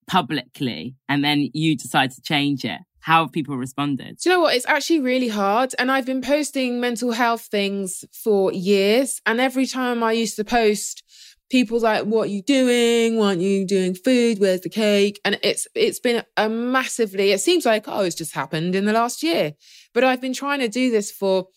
publicly 0.07 0.95
and 1.07 1.23
then 1.23 1.49
you 1.53 1.77
decide 1.77 2.11
to 2.11 2.21
change 2.21 2.65
it. 2.65 2.79
How 2.99 3.25
have 3.25 3.33
people 3.33 3.57
responded? 3.57 4.17
Do 4.17 4.29
you 4.29 4.35
know 4.35 4.41
what? 4.41 4.55
It's 4.55 4.65
actually 4.65 5.01
really 5.01 5.27
hard. 5.27 5.75
And 5.77 5.91
I've 5.91 6.05
been 6.05 6.21
posting 6.21 6.79
mental 6.79 7.11
health 7.11 7.41
things 7.51 8.05
for 8.13 8.53
years. 8.53 9.19
And 9.25 9.41
every 9.41 9.65
time 9.65 10.01
I 10.01 10.13
used 10.13 10.37
to 10.37 10.45
post, 10.45 11.03
people's 11.49 11.83
like, 11.83 12.05
what 12.05 12.23
are 12.23 12.31
you 12.31 12.41
doing? 12.41 13.17
Why 13.17 13.27
aren't 13.27 13.41
you 13.41 13.67
doing 13.67 13.93
food? 13.93 14.39
Where's 14.39 14.61
the 14.61 14.69
cake? 14.69 15.19
And 15.25 15.37
it's 15.43 15.67
it's 15.75 15.99
been 15.99 16.23
a 16.37 16.47
massively, 16.47 17.31
it 17.31 17.41
seems 17.41 17.65
like, 17.65 17.85
oh, 17.87 18.01
it's 18.01 18.15
just 18.15 18.33
happened 18.33 18.73
in 18.73 18.85
the 18.85 18.93
last 18.93 19.21
year. 19.21 19.53
But 19.93 20.05
I've 20.05 20.21
been 20.21 20.33
trying 20.33 20.61
to 20.61 20.69
do 20.69 20.89
this 20.89 21.11
for 21.11 21.47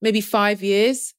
maybe 0.00 0.22
five 0.22 0.62
years. 0.62 1.12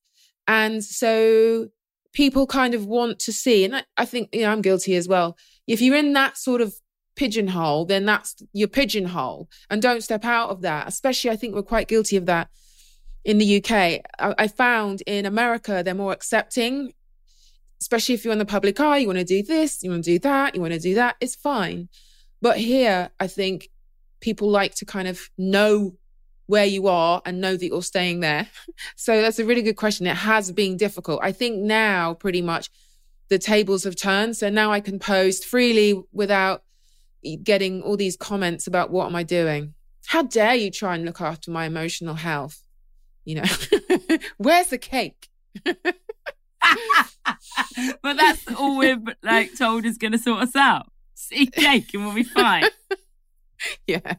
And 0.48 0.84
so 0.84 1.68
people 2.14 2.48
kind 2.48 2.74
of 2.74 2.86
want 2.86 3.20
to 3.20 3.34
see, 3.34 3.66
and 3.66 3.76
I, 3.76 3.84
I 3.98 4.06
think 4.06 4.30
you 4.34 4.42
know 4.42 4.52
I'm 4.52 4.62
guilty 4.62 4.96
as 4.96 5.08
well. 5.08 5.38
If 5.68 5.82
you're 5.82 5.96
in 5.96 6.14
that 6.14 6.38
sort 6.38 6.62
of 6.62 6.74
pigeonhole, 7.16 7.86
then 7.86 8.06
that's 8.06 8.36
your 8.54 8.68
pigeonhole, 8.68 9.50
and 9.70 9.82
don't 9.82 10.04
step 10.04 10.26
out 10.26 10.50
of 10.50 10.62
that. 10.62 10.88
Especially, 10.88 11.30
I 11.30 11.36
think 11.36 11.54
we're 11.54 11.64
quite 11.64 11.88
guilty 11.88 12.18
of 12.18 12.26
that 12.28 12.50
in 13.26 13.38
the 13.38 13.58
UK. 13.58 13.72
I, 13.72 14.02
I 14.20 14.48
found 14.48 15.04
in 15.06 15.26
America 15.26 15.82
they're 15.84 15.94
more 15.94 16.14
accepting, 16.14 16.94
especially 17.82 18.16
if 18.16 18.24
you're 18.24 18.34
in 18.34 18.40
the 18.40 18.46
public 18.46 18.80
eye. 18.80 19.00
You 19.00 19.08
want 19.08 19.20
to 19.20 19.26
do 19.26 19.44
this, 19.44 19.84
you 19.84 19.92
want 19.92 20.06
to 20.06 20.12
do 20.12 20.20
that, 20.20 20.56
you 20.56 20.62
want 20.62 20.74
to 20.74 20.80
do 20.80 20.96
that. 20.96 21.18
It's 21.20 21.36
fine, 21.36 21.90
but 22.42 22.58
here 22.58 23.10
I 23.20 23.28
think 23.28 23.70
people 24.22 24.50
like 24.50 24.76
to 24.76 24.86
kind 24.86 25.08
of 25.08 25.30
know 25.38 25.94
where 26.48 26.66
you 26.66 26.88
are 26.88 27.22
and 27.26 27.40
know 27.40 27.56
that 27.56 27.66
you're 27.66 27.82
staying 27.84 28.20
there? 28.22 28.48
So 28.96 29.22
that's 29.22 29.40
a 29.40 29.46
really 29.46 29.62
good 29.62 29.76
question. 29.76 30.06
It 30.06 30.18
has 30.18 30.52
been 30.52 30.78
difficult. 30.78 31.20
I 31.24 31.32
think 31.32 31.58
now 31.58 32.14
pretty 32.14 32.42
much 32.42 32.70
the 33.30 33.40
tables 33.40 33.84
have 33.84 33.96
turned. 33.96 34.38
So 34.38 34.50
now 34.50 34.72
I 34.72 34.80
can 34.80 35.00
post 35.00 35.46
freely 35.46 36.02
without 36.12 36.64
getting 37.44 37.82
all 37.82 37.98
these 37.98 38.16
comments 38.16 38.68
about 38.68 38.92
what 38.92 39.08
am 39.08 39.16
I 39.16 39.24
doing? 39.24 39.74
How 40.08 40.24
dare 40.24 40.56
you 40.56 40.72
try 40.72 40.96
and 40.96 41.06
look 41.06 41.22
after 41.22 41.52
my 41.52 41.66
emotional 41.66 42.16
health? 42.16 42.62
You 43.26 43.36
know, 43.36 43.46
where's 44.38 44.68
the 44.68 44.78
cake? 44.78 45.28
but 45.66 45.74
that's 48.04 48.48
all 48.56 48.78
we're 48.78 49.02
like 49.24 49.58
told 49.58 49.86
is 49.86 49.98
going 49.98 50.14
to 50.14 50.18
sort 50.18 50.42
us 50.42 50.56
out. 50.56 50.90
See 51.14 51.48
cake 51.48 51.94
and 51.94 52.06
we'll 52.06 52.16
be 52.16 52.24
fine. 52.24 52.66
yeah. 53.88 54.16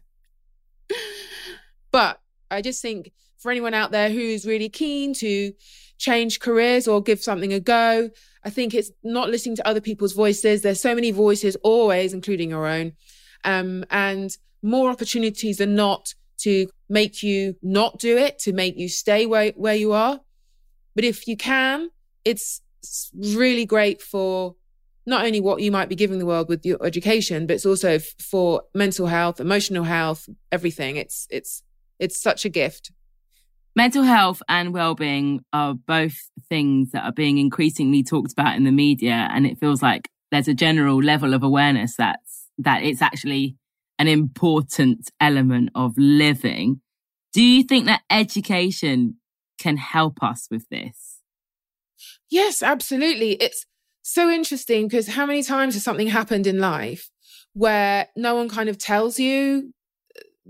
But 1.90 2.20
I 2.50 2.62
just 2.62 2.82
think 2.82 3.12
for 3.38 3.50
anyone 3.50 3.74
out 3.74 3.90
there 3.90 4.10
who's 4.10 4.46
really 4.46 4.68
keen 4.68 5.14
to 5.14 5.52
change 5.98 6.40
careers 6.40 6.88
or 6.88 7.02
give 7.02 7.22
something 7.22 7.52
a 7.52 7.60
go, 7.60 8.10
I 8.44 8.50
think 8.50 8.74
it's 8.74 8.90
not 9.02 9.30
listening 9.30 9.56
to 9.56 9.66
other 9.66 9.80
people's 9.80 10.12
voices. 10.12 10.62
There's 10.62 10.80
so 10.80 10.94
many 10.94 11.10
voices 11.10 11.56
always, 11.62 12.12
including 12.12 12.50
your 12.50 12.66
own, 12.66 12.92
um, 13.44 13.84
and 13.90 14.36
more 14.62 14.90
opportunities 14.90 15.58
than 15.58 15.74
not 15.74 16.14
to 16.38 16.68
make 16.88 17.22
you 17.22 17.56
not 17.62 17.98
do 17.98 18.16
it, 18.16 18.38
to 18.40 18.52
make 18.52 18.76
you 18.76 18.88
stay 18.88 19.26
where, 19.26 19.50
where 19.56 19.74
you 19.74 19.92
are. 19.92 20.20
But 20.94 21.04
if 21.04 21.26
you 21.28 21.36
can, 21.36 21.90
it's 22.24 22.60
really 23.14 23.66
great 23.66 24.00
for 24.00 24.54
not 25.04 25.24
only 25.24 25.40
what 25.40 25.60
you 25.60 25.72
might 25.72 25.88
be 25.88 25.94
giving 25.96 26.18
the 26.18 26.26
world 26.26 26.48
with 26.48 26.64
your 26.64 26.84
education, 26.84 27.46
but 27.46 27.54
it's 27.54 27.66
also 27.66 27.98
for 27.98 28.62
mental 28.74 29.06
health, 29.06 29.40
emotional 29.40 29.84
health, 29.84 30.28
everything. 30.52 30.96
It's, 30.96 31.26
it's, 31.30 31.62
it's 31.98 32.20
such 32.20 32.44
a 32.44 32.48
gift. 32.48 32.92
Mental 33.76 34.02
health 34.02 34.42
and 34.48 34.72
well-being 34.72 35.40
are 35.52 35.74
both 35.74 36.16
things 36.48 36.90
that 36.90 37.04
are 37.04 37.12
being 37.12 37.38
increasingly 37.38 38.02
talked 38.02 38.32
about 38.32 38.56
in 38.56 38.64
the 38.64 38.72
media 38.72 39.28
and 39.30 39.46
it 39.46 39.58
feels 39.58 39.82
like 39.82 40.08
there's 40.30 40.48
a 40.48 40.54
general 40.54 41.02
level 41.02 41.32
of 41.32 41.42
awareness 41.42 41.94
that's 41.96 42.48
that 42.58 42.82
it's 42.82 43.00
actually 43.00 43.56
an 43.98 44.08
important 44.08 45.10
element 45.20 45.70
of 45.74 45.94
living. 45.96 46.80
Do 47.32 47.42
you 47.42 47.62
think 47.62 47.86
that 47.86 48.02
education 48.10 49.16
can 49.58 49.76
help 49.76 50.22
us 50.22 50.48
with 50.50 50.68
this? 50.70 51.20
Yes, 52.30 52.62
absolutely. 52.62 53.32
It's 53.32 53.64
so 54.02 54.30
interesting 54.30 54.86
because 54.86 55.08
how 55.08 55.26
many 55.26 55.42
times 55.42 55.74
has 55.74 55.84
something 55.84 56.08
happened 56.08 56.46
in 56.46 56.58
life 56.58 57.10
where 57.52 58.08
no 58.16 58.34
one 58.34 58.48
kind 58.48 58.68
of 58.68 58.78
tells 58.78 59.18
you 59.18 59.72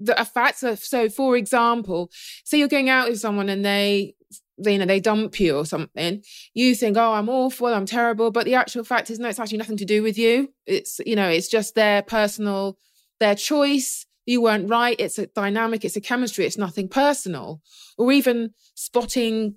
the, 0.00 0.20
a 0.20 0.24
fact. 0.24 0.58
So, 0.58 0.74
so, 0.74 1.08
for 1.08 1.36
example, 1.36 2.10
say 2.44 2.58
you're 2.58 2.68
going 2.68 2.88
out 2.88 3.08
with 3.08 3.20
someone 3.20 3.48
and 3.48 3.64
they, 3.64 4.14
they, 4.58 4.72
you 4.72 4.78
know, 4.78 4.86
they 4.86 5.00
dump 5.00 5.38
you 5.38 5.56
or 5.56 5.64
something. 5.64 6.22
You 6.54 6.74
think, 6.74 6.96
oh, 6.96 7.12
I'm 7.12 7.28
awful, 7.28 7.68
I'm 7.68 7.86
terrible. 7.86 8.30
But 8.30 8.44
the 8.44 8.54
actual 8.54 8.84
fact 8.84 9.10
is, 9.10 9.18
no, 9.18 9.28
it's 9.28 9.38
actually 9.38 9.58
nothing 9.58 9.76
to 9.78 9.84
do 9.84 10.02
with 10.02 10.18
you. 10.18 10.52
It's, 10.66 11.00
you 11.06 11.16
know, 11.16 11.28
it's 11.28 11.48
just 11.48 11.74
their 11.74 12.02
personal, 12.02 12.78
their 13.20 13.34
choice. 13.34 14.06
You 14.26 14.42
weren't 14.42 14.68
right. 14.68 14.96
It's 14.98 15.18
a 15.18 15.26
dynamic. 15.26 15.84
It's 15.84 15.96
a 15.96 16.02
chemistry. 16.02 16.44
It's 16.44 16.58
nothing 16.58 16.88
personal. 16.88 17.62
Or 17.96 18.12
even 18.12 18.50
spotting 18.74 19.54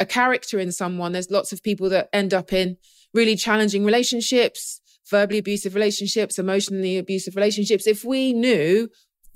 a 0.00 0.06
character 0.06 0.58
in 0.58 0.72
someone. 0.72 1.12
There's 1.12 1.30
lots 1.30 1.52
of 1.52 1.62
people 1.62 1.88
that 1.90 2.08
end 2.12 2.34
up 2.34 2.52
in 2.52 2.78
really 3.14 3.36
challenging 3.36 3.84
relationships, 3.84 4.80
verbally 5.08 5.38
abusive 5.38 5.74
relationships, 5.74 6.38
emotionally 6.38 6.98
abusive 6.98 7.36
relationships. 7.36 7.86
If 7.86 8.04
we 8.04 8.32
knew 8.32 8.88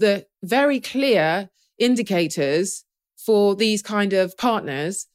the 0.03 0.27
very 0.43 0.81
clear 0.81 1.49
indicators 1.79 2.85
for 3.17 3.55
these 3.55 3.83
kind 3.83 4.13
of 4.13 4.37
partners 4.37 5.07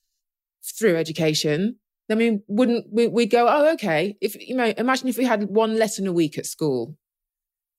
through 0.64 0.96
education, 0.96 1.78
then 2.08 2.18
we 2.18 2.40
wouldn't, 2.48 2.86
we, 2.92 3.08
would 3.08 3.30
go, 3.30 3.48
oh, 3.48 3.74
okay. 3.74 4.18
If, 4.22 4.36
you 4.48 4.56
know, 4.56 4.74
imagine 4.78 5.10
if 5.10 5.18
we 5.18 5.26
had 5.26 5.44
one 5.44 5.78
lesson 5.78 6.08
a 6.08 6.14
week 6.14 6.38
at 6.38 6.46
school 6.46 6.96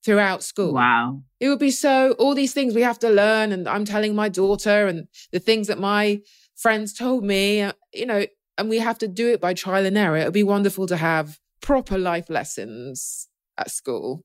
throughout 0.05 0.43
school. 0.43 0.75
Wow. 0.75 1.23
It 1.41 1.49
would 1.49 1.59
be 1.59 1.71
so, 1.71 2.13
all 2.19 2.35
these 2.35 2.53
things 2.53 2.75
we 2.75 2.83
have 2.83 2.99
to 3.01 3.11
learn. 3.11 3.53
And 3.53 3.69
I'm 3.69 3.85
telling 3.85 4.15
my 4.15 4.29
daughter 4.29 4.87
and 4.87 5.09
the 5.33 5.41
things 5.41 5.67
that 5.67 5.81
my 5.81 6.21
friends 6.57 6.93
told 6.93 7.25
me, 7.25 7.63
uh, 7.63 7.73
you 7.93 8.07
know, 8.07 8.27
and 8.59 8.69
we 8.69 8.79
have 8.79 8.99
to 8.99 9.09
do 9.09 9.29
it 9.29 9.41
by 9.41 9.55
trial 9.55 9.87
and 9.87 9.97
error. 9.97 10.19
It 10.19 10.25
would 10.25 10.35
be 10.35 10.43
wonderful 10.43 10.87
to 10.89 10.97
have 10.97 11.39
proper 11.61 11.99
life 11.99 12.29
lessons 12.29 13.29
at 13.57 13.71
school. 13.71 14.25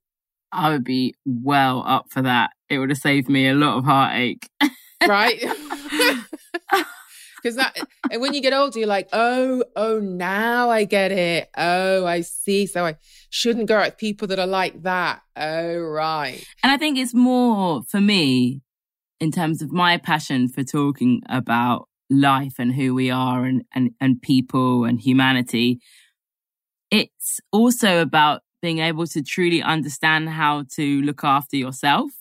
I 0.53 0.69
would 0.69 0.83
be 0.83 1.15
well 1.25 1.83
up 1.85 2.05
for 2.09 2.21
that. 2.21 2.51
It 2.69 2.79
would 2.79 2.89
have 2.89 2.99
saved 2.99 3.29
me 3.29 3.47
a 3.47 3.53
lot 3.53 3.77
of 3.77 3.85
heartache. 3.85 4.47
right? 5.07 5.43
Because 7.43 7.57
that, 7.57 7.77
and 8.09 8.21
when 8.21 8.33
you 8.33 8.41
get 8.41 8.53
older, 8.53 8.79
you're 8.79 8.87
like, 8.87 9.09
oh, 9.11 9.65
oh, 9.75 9.99
now 9.99 10.69
I 10.69 10.85
get 10.85 11.11
it. 11.11 11.49
Oh, 11.57 12.05
I 12.05 12.21
see. 12.21 12.65
So 12.65 12.85
I 12.85 12.95
shouldn't 13.31 13.67
go 13.67 13.79
at 13.79 13.97
people 13.97 14.29
that 14.29 14.39
are 14.39 14.47
like 14.47 14.83
that. 14.83 15.21
Oh, 15.35 15.77
right. 15.79 16.41
And 16.63 16.71
I 16.71 16.77
think 16.77 16.97
it's 16.97 17.13
more 17.13 17.83
for 17.89 17.99
me 17.99 18.61
in 19.19 19.29
terms 19.29 19.61
of 19.61 19.73
my 19.73 19.97
passion 19.97 20.47
for 20.47 20.63
talking 20.63 21.21
about 21.27 21.89
life 22.09 22.55
and 22.59 22.73
who 22.73 22.95
we 22.95 23.11
are 23.11 23.43
and, 23.43 23.63
and, 23.75 23.91
and 23.99 24.21
people 24.21 24.85
and 24.85 25.01
humanity. 25.01 25.79
It's 26.91 27.41
also 27.51 28.01
about 28.01 28.42
being 28.63 28.79
able 28.79 29.05
to 29.05 29.21
truly 29.21 29.61
understand 29.61 30.29
how 30.29 30.63
to 30.75 31.01
look 31.01 31.25
after 31.25 31.57
yourself. 31.57 32.11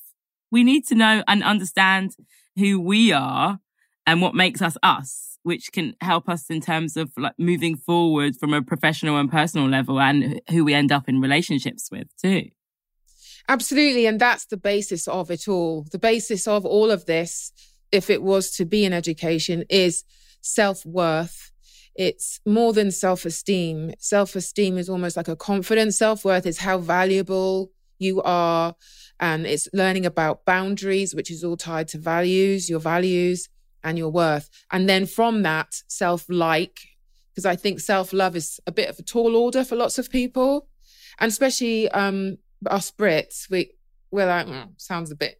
We 0.51 0.65
need 0.65 0.85
to 0.89 0.97
know 0.97 1.23
and 1.29 1.43
understand 1.43 2.17
who 2.59 2.81
we 2.81 3.13
are 3.13 3.61
and 4.07 4.21
what 4.21 4.35
makes 4.35 4.61
us 4.61 4.77
us, 4.83 5.39
which 5.45 5.71
can 5.71 5.95
help 6.01 6.29
us 6.29 6.51
in 6.51 6.61
terms 6.61 6.97
of 6.97 7.13
like 7.17 7.39
moving 7.39 7.77
forward 7.77 8.37
from 8.37 8.53
a 8.53 8.61
professional 8.61 9.19
and 9.19 9.31
personal 9.31 9.69
level 9.69 10.01
and 10.01 10.41
who 10.51 10.65
we 10.65 10.75
end 10.75 10.91
up 10.91 11.09
in 11.09 11.21
relationships 11.21 11.89
with 11.93 12.09
too. 12.21 12.49
Absolutely. 13.49 14.07
And 14.07 14.21
that's 14.21 14.47
the 14.47 14.57
basis 14.57 15.07
of 15.07 15.31
it 15.31 15.47
all. 15.47 15.87
The 15.93 15.99
basis 15.99 16.49
of 16.49 16.67
all 16.67 16.91
of 16.91 17.07
this, 17.07 17.53
if 17.93 18.11
it 18.11 18.21
was 18.21 18.51
to 18.57 18.65
be 18.65 18.85
an 18.85 18.93
education, 18.93 19.65
is 19.71 20.03
self 20.41 20.85
worth 20.85 21.52
it's 21.95 22.41
more 22.47 22.73
than 22.73 22.91
self 22.91 23.25
esteem. 23.25 23.93
Self 23.99 24.35
esteem 24.35 24.79
is 24.79 24.89
almost 24.89 25.17
like 25.17 25.29
a 25.29 25.37
confidence. 25.37 25.99
Self 25.99 26.25
worth 26.25 26.47
is 26.47 26.59
how 26.59 26.79
valuable 26.79 27.71
you 27.99 28.23
are. 28.23 28.75
And 29.21 29.47
it's 29.47 29.69
learning 29.73 30.07
about 30.07 30.45
boundaries, 30.45 31.15
which 31.15 31.31
is 31.31 31.45
all 31.45 31.57
tied 31.57 31.89
to 31.89 31.99
values, 31.99 32.69
your 32.69 32.81
values 32.81 33.49
and 33.85 33.99
your 33.99 34.11
worth. 34.11 34.49
And 34.71 34.89
then 34.89 35.07
from 35.07 35.43
that, 35.43 35.69
self 35.87 36.27
like, 36.29 36.81
because 37.31 37.47
I 37.47 37.57
think 37.57 37.81
self 37.81 38.13
love 38.13 38.37
is 38.37 38.61
a 38.67 38.73
bit 38.73 38.89
of 38.89 38.99
a 38.99 39.03
tall 39.03 39.37
order 39.37 39.65
for 39.65 39.77
lots 39.77 39.99
of 39.99 40.11
people. 40.11 40.69
And 41.19 41.31
especially 41.31 41.89
um, 41.91 42.39
us 42.67 42.91
Brits, 42.91 43.51
we, 43.51 43.73
we're 44.11 44.27
like, 44.27 44.47
mm, 44.47 44.69
sounds 44.79 45.11
a 45.11 45.17
bit. 45.17 45.37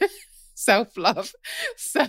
self 0.54 0.96
love. 0.96 1.32
So, 1.76 2.06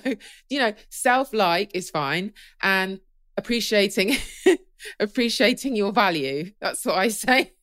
you 0.49 0.59
know, 0.59 0.73
self 0.89 1.33
like 1.33 1.75
is 1.75 1.89
fine. 1.89 2.33
And 2.61 2.99
appreciating 3.37 4.17
appreciating 4.99 5.75
your 5.75 5.91
value. 5.91 6.51
That's 6.61 6.85
what 6.85 6.97
I 6.97 7.09
say. 7.09 7.53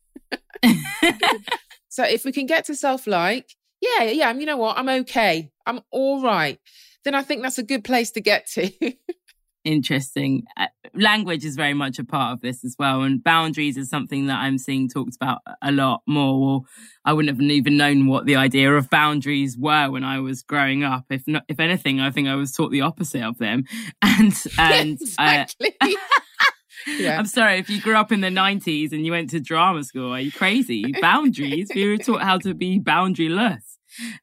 so 1.88 2.05
if 2.05 2.25
we 2.25 2.33
can 2.33 2.47
get 2.47 2.67
to 2.67 2.75
self 2.75 3.07
like, 3.07 3.50
yeah, 3.81 4.05
yeah, 4.05 4.33
you 4.33 4.47
know 4.47 4.57
what? 4.57 4.79
I'm 4.79 4.88
okay. 4.88 5.50
I'm 5.67 5.81
all 5.91 6.23
right. 6.23 6.59
Then 7.05 7.14
I 7.14 7.23
think 7.23 7.43
that's 7.43 7.59
a 7.59 7.64
good 7.64 7.85
place 7.85 8.12
to 8.12 8.21
get 8.21 8.47
to. 8.52 8.71
Interesting. 9.64 10.42
Uh, 10.57 10.66
language 10.95 11.45
is 11.45 11.54
very 11.54 11.75
much 11.75 11.99
a 11.99 12.04
part 12.04 12.33
of 12.33 12.40
this 12.40 12.64
as 12.64 12.75
well. 12.78 13.02
And 13.02 13.23
boundaries 13.23 13.76
is 13.76 13.88
something 13.88 14.26
that 14.26 14.38
I'm 14.40 14.59
seeing 14.59 14.88
talked 14.88 15.14
about 15.14 15.40
a 15.62 15.71
lot 15.71 16.02
more. 16.07 16.40
Well, 16.40 16.66
I 17.04 17.12
wouldn't 17.12 17.37
have 17.37 17.49
even 17.49 17.76
known 17.76 18.07
what 18.09 18.26
the 18.26 18.37
idea 18.37 18.75
of 18.75 18.90
boundaries 18.90 19.57
were 19.57 19.90
when 19.90 20.04
I 20.04 20.19
was 20.21 20.42
growing 20.42 20.83
up. 20.83 21.04
If 21.11 21.23
not, 21.28 21.45
if 21.49 21.61
anything, 21.61 22.00
I 22.00 22.11
think 22.11 22.28
I 22.28 22.35
was 22.35 22.52
taught 22.52 22.71
the 22.71 22.81
opposite 22.81 23.23
of 23.23 23.38
them. 23.38 23.64
And, 24.02 24.35
and, 24.59 24.99
uh, 25.19 25.45
exactly. 25.47 25.75
uh, 25.81 25.88
Yeah. 26.87 27.16
I'm 27.19 27.26
sorry, 27.26 27.59
if 27.59 27.71
you 27.71 27.81
grew 27.81 27.97
up 27.97 28.11
in 28.11 28.21
the 28.23 28.28
90s 28.28 28.90
and 28.92 29.07
you 29.07 29.12
went 29.12 29.31
to 29.31 29.40
drama 29.40 29.85
school, 29.85 30.12
are 30.12 30.19
you 30.21 30.33
crazy? 30.33 30.92
Boundaries. 31.00 31.71
we 31.75 31.88
were 31.88 31.97
taught 31.97 32.23
how 32.23 32.38
to 32.38 32.54
be 32.54 32.81
boundaryless. 32.81 33.62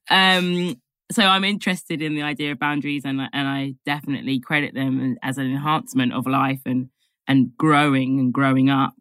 Um, 0.09 0.75
so 1.11 1.23
I'm 1.23 1.43
interested 1.43 2.01
in 2.01 2.15
the 2.15 2.21
idea 2.21 2.51
of 2.51 2.59
boundaries 2.59 3.03
and, 3.03 3.19
and 3.33 3.47
I 3.47 3.75
definitely 3.85 4.39
credit 4.39 4.73
them 4.73 5.17
as 5.23 5.37
an 5.37 5.45
enhancement 5.45 6.13
of 6.13 6.27
life 6.27 6.61
and, 6.65 6.89
and 7.27 7.55
growing 7.57 8.19
and 8.19 8.31
growing 8.31 8.69
up. 8.69 8.93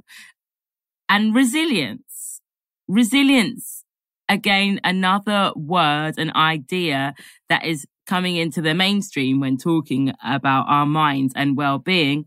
And 1.09 1.35
resilience. 1.35 2.41
Resilience, 2.87 3.85
again, 4.29 4.81
another 4.85 5.53
word, 5.55 6.15
an 6.19 6.35
idea 6.35 7.15
that 7.51 7.67
is 7.67 7.87
coming 8.07 8.37
into 8.37 8.63
the 8.63 8.73
mainstream 8.73 9.41
when 9.41 9.59
talking 9.59 10.15
about 10.25 10.65
our 10.69 10.87
minds 10.87 11.35
and 11.37 11.57
well-being. 11.57 12.27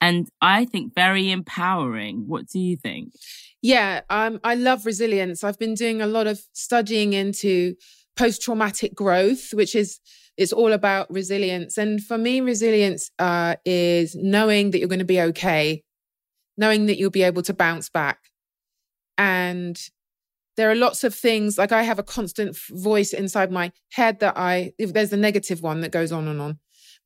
And 0.00 0.28
I 0.40 0.66
think 0.66 0.94
very 0.94 1.32
empowering. 1.32 2.24
What 2.28 2.46
do 2.46 2.60
you 2.60 2.76
think? 2.76 3.12
Yeah, 3.62 4.02
um, 4.08 4.38
I 4.44 4.54
love 4.54 4.86
resilience. 4.86 5.42
I've 5.42 5.58
been 5.58 5.74
doing 5.74 6.00
a 6.00 6.06
lot 6.06 6.28
of 6.28 6.40
studying 6.52 7.12
into 7.12 7.74
post 8.16 8.42
traumatic 8.42 8.94
growth, 8.94 9.52
which 9.52 9.74
is 9.74 10.00
it's 10.36 10.52
all 10.52 10.72
about 10.72 11.10
resilience. 11.10 11.78
And 11.78 12.02
for 12.02 12.18
me, 12.18 12.40
resilience 12.40 13.10
uh, 13.18 13.56
is 13.64 14.14
knowing 14.14 14.70
that 14.70 14.78
you're 14.78 14.88
going 14.88 14.98
to 14.98 15.04
be 15.04 15.20
okay, 15.20 15.82
knowing 16.56 16.86
that 16.86 16.98
you'll 16.98 17.10
be 17.10 17.22
able 17.22 17.42
to 17.42 17.54
bounce 17.54 17.88
back. 17.88 18.18
And 19.16 19.78
there 20.56 20.70
are 20.70 20.74
lots 20.74 21.04
of 21.04 21.14
things 21.14 21.58
like 21.58 21.72
I 21.72 21.82
have 21.82 21.98
a 21.98 22.02
constant 22.02 22.56
voice 22.70 23.12
inside 23.12 23.50
my 23.50 23.72
head 23.92 24.20
that 24.20 24.36
I, 24.36 24.72
if 24.78 24.92
there's 24.92 25.12
a 25.12 25.16
negative 25.16 25.62
one 25.62 25.80
that 25.82 25.92
goes 25.92 26.12
on 26.12 26.28
and 26.28 26.40
on. 26.40 26.58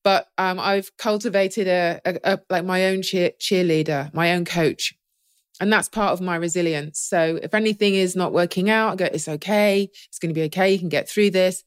But 0.02 0.28
um, 0.38 0.58
I've 0.58 0.96
cultivated 0.96 1.68
a, 1.68 2.00
a, 2.04 2.18
a 2.24 2.40
like 2.48 2.64
my 2.64 2.86
own 2.86 3.02
cheer, 3.02 3.32
cheerleader, 3.40 4.12
my 4.14 4.32
own 4.32 4.44
coach, 4.44 4.94
and 5.60 5.70
that's 5.70 5.88
part 5.88 6.12
of 6.12 6.22
my 6.22 6.36
resilience. 6.36 6.98
So 6.98 7.38
if 7.42 7.52
anything 7.54 7.94
is 7.94 8.16
not 8.16 8.32
working 8.32 8.70
out, 8.70 8.92
I 8.92 8.96
go, 8.96 9.04
it's 9.04 9.28
okay. 9.28 9.90
It's 10.08 10.18
going 10.18 10.30
to 10.30 10.38
be 10.38 10.46
okay. 10.46 10.72
You 10.72 10.78
can 10.78 10.88
get 10.88 11.08
through 11.08 11.30
this. 11.30 11.62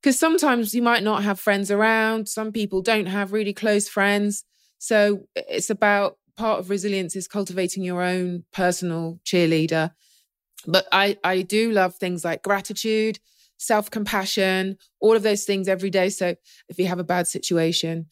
Because 0.00 0.18
sometimes 0.18 0.72
you 0.72 0.82
might 0.82 1.02
not 1.02 1.24
have 1.24 1.40
friends 1.40 1.70
around. 1.70 2.28
Some 2.28 2.52
people 2.52 2.80
don't 2.80 3.06
have 3.06 3.32
really 3.32 3.52
close 3.52 3.88
friends. 3.88 4.44
So 4.78 5.26
it's 5.34 5.70
about 5.70 6.18
part 6.36 6.60
of 6.60 6.70
resilience 6.70 7.16
is 7.16 7.26
cultivating 7.26 7.82
your 7.82 8.02
own 8.02 8.44
personal 8.52 9.18
cheerleader. 9.24 9.92
But 10.66 10.86
I, 10.92 11.16
I 11.24 11.42
do 11.42 11.72
love 11.72 11.96
things 11.96 12.24
like 12.24 12.42
gratitude, 12.42 13.18
self 13.56 13.90
compassion, 13.90 14.76
all 15.00 15.16
of 15.16 15.22
those 15.22 15.44
things 15.44 15.68
every 15.68 15.90
day. 15.90 16.08
So 16.08 16.36
if 16.68 16.78
you 16.78 16.86
have 16.86 16.98
a 16.98 17.04
bad 17.04 17.26
situation, 17.26 18.06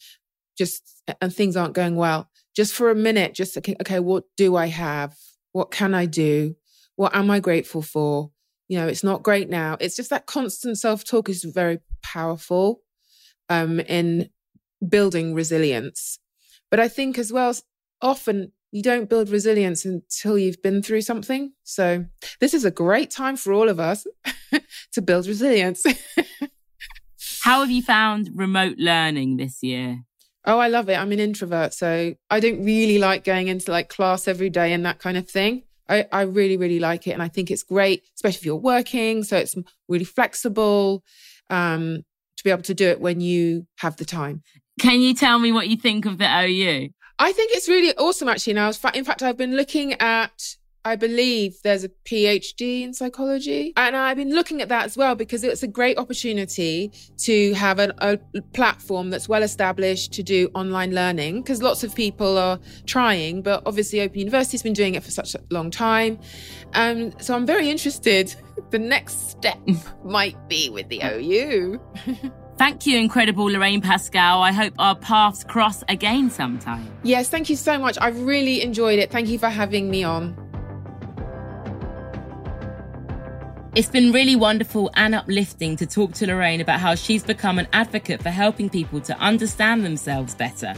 just 0.57 1.01
and 1.21 1.33
things 1.33 1.55
aren't 1.55 1.73
going 1.73 1.95
well, 1.95 2.29
just 2.55 2.73
for 2.73 2.89
a 2.89 2.95
minute, 2.95 3.33
just 3.33 3.57
okay, 3.57 3.99
what 3.99 4.25
do 4.37 4.55
I 4.55 4.67
have? 4.67 5.15
What 5.51 5.71
can 5.71 5.93
I 5.93 6.05
do? 6.05 6.55
What 6.95 7.15
am 7.15 7.31
I 7.31 7.39
grateful 7.39 7.81
for? 7.81 8.31
You 8.67 8.79
know, 8.79 8.87
it's 8.87 9.03
not 9.03 9.23
great 9.23 9.49
now. 9.49 9.77
It's 9.79 9.95
just 9.95 10.09
that 10.09 10.25
constant 10.25 10.77
self 10.77 11.03
talk 11.03 11.29
is 11.29 11.43
very 11.43 11.79
powerful 12.01 12.81
um, 13.49 13.79
in 13.81 14.29
building 14.87 15.33
resilience. 15.33 16.19
But 16.69 16.79
I 16.79 16.87
think 16.87 17.17
as 17.17 17.31
well, 17.31 17.53
often 18.01 18.51
you 18.71 18.81
don't 18.81 19.09
build 19.09 19.29
resilience 19.29 19.85
until 19.85 20.37
you've 20.37 20.61
been 20.63 20.81
through 20.81 21.01
something. 21.01 21.53
So 21.63 22.05
this 22.39 22.53
is 22.55 22.65
a 22.65 22.71
great 22.71 23.11
time 23.11 23.37
for 23.37 23.53
all 23.53 23.69
of 23.69 23.79
us 23.79 24.07
to 24.93 25.01
build 25.01 25.27
resilience. 25.27 25.85
How 27.41 27.59
have 27.59 27.69
you 27.69 27.83
found 27.83 28.31
remote 28.33 28.77
learning 28.77 29.37
this 29.37 29.61
year? 29.61 30.03
Oh, 30.45 30.59
I 30.59 30.67
love 30.67 30.89
it. 30.89 30.95
I'm 30.95 31.11
an 31.11 31.19
introvert, 31.19 31.73
so 31.73 32.13
I 32.29 32.39
don't 32.39 32.63
really 32.65 32.99
like 32.99 33.23
going 33.23 33.47
into 33.47 33.71
like 33.71 33.89
class 33.89 34.27
every 34.27 34.49
day 34.49 34.73
and 34.73 34.85
that 34.85 34.99
kind 34.99 35.17
of 35.17 35.29
thing. 35.29 35.63
I, 35.87 36.05
I 36.11 36.21
really, 36.23 36.57
really 36.57 36.79
like 36.79 37.07
it. 37.07 37.11
And 37.11 37.21
I 37.21 37.27
think 37.27 37.51
it's 37.51 37.63
great, 37.63 38.03
especially 38.15 38.39
if 38.39 38.45
you're 38.45 38.55
working. 38.55 39.23
So 39.23 39.37
it's 39.37 39.55
really 39.87 40.05
flexible 40.05 41.03
um, 41.49 42.03
to 42.37 42.43
be 42.43 42.49
able 42.49 42.63
to 42.63 42.73
do 42.73 42.87
it 42.89 42.99
when 42.99 43.21
you 43.21 43.67
have 43.77 43.97
the 43.97 44.05
time. 44.05 44.43
Can 44.79 45.01
you 45.01 45.13
tell 45.13 45.39
me 45.39 45.51
what 45.51 45.67
you 45.67 45.77
think 45.77 46.05
of 46.05 46.17
the 46.17 46.25
OU? 46.25 46.89
I 47.19 47.31
think 47.31 47.51
it's 47.53 47.69
really 47.69 47.95
awesome, 47.97 48.27
actually. 48.27 48.53
Now, 48.53 48.71
in 48.93 49.03
fact, 49.03 49.21
I've 49.21 49.37
been 49.37 49.55
looking 49.55 49.93
at 49.93 50.55
I 50.85 50.97
believe 50.97 51.61
there's 51.63 51.85
a 51.85 51.89
PhD 51.89 52.81
in 52.83 52.93
psychology. 52.93 53.71
And 53.77 53.95
I've 53.95 54.17
been 54.17 54.35
looking 54.35 54.61
at 54.61 54.67
that 54.67 54.83
as 54.83 54.97
well 54.97 55.15
because 55.15 55.43
it's 55.43 55.63
a 55.63 55.67
great 55.67 55.97
opportunity 55.97 56.91
to 57.19 57.53
have 57.53 57.79
an, 57.79 57.93
a 57.99 58.17
platform 58.53 59.09
that's 59.09 59.29
well 59.29 59.43
established 59.43 60.11
to 60.13 60.23
do 60.23 60.49
online 60.53 60.93
learning 60.93 61.41
because 61.41 61.61
lots 61.61 61.85
of 61.85 61.95
people 61.95 62.37
are 62.37 62.59
trying, 62.85 63.41
but 63.41 63.63
obviously 63.65 64.01
Open 64.01 64.19
University's 64.19 64.61
been 64.61 64.73
doing 64.73 64.95
it 64.95 65.03
for 65.03 65.11
such 65.11 65.35
a 65.35 65.39
long 65.51 65.71
time. 65.71 66.19
Um, 66.73 67.17
so 67.19 67.33
I'm 67.35 67.45
very 67.45 67.69
interested. 67.69 68.35
The 68.69 68.77
next 68.79 69.31
step 69.31 69.59
might 70.03 70.37
be 70.47 70.69
with 70.69 70.87
the 70.89 71.01
OU. 71.03 71.81
Thank 72.57 72.85
you, 72.85 72.99
incredible 72.99 73.45
Lorraine 73.45 73.81
Pascale. 73.81 74.41
I 74.41 74.51
hope 74.51 74.73
our 74.77 74.95
paths 74.95 75.43
cross 75.43 75.83
again 75.89 76.29
sometime. 76.29 76.87
Yes, 77.01 77.29
thank 77.29 77.49
you 77.49 77.55
so 77.55 77.79
much. 77.79 77.97
I've 77.99 78.19
really 78.21 78.61
enjoyed 78.61 78.99
it. 78.99 79.11
Thank 79.11 79.27
you 79.27 79.39
for 79.39 79.49
having 79.49 79.89
me 79.89 80.03
on. 80.03 80.52
It's 83.75 83.89
been 83.89 84.11
really 84.11 84.35
wonderful 84.35 84.91
and 84.93 85.15
uplifting 85.15 85.75
to 85.77 85.87
talk 85.87 86.13
to 86.13 86.27
Lorraine 86.27 86.61
about 86.61 86.79
how 86.79 86.93
she's 86.93 87.23
become 87.23 87.57
an 87.57 87.67
advocate 87.73 88.21
for 88.21 88.29
helping 88.29 88.69
people 88.69 89.01
to 89.01 89.17
understand 89.17 89.83
themselves 89.83 90.35
better. 90.35 90.75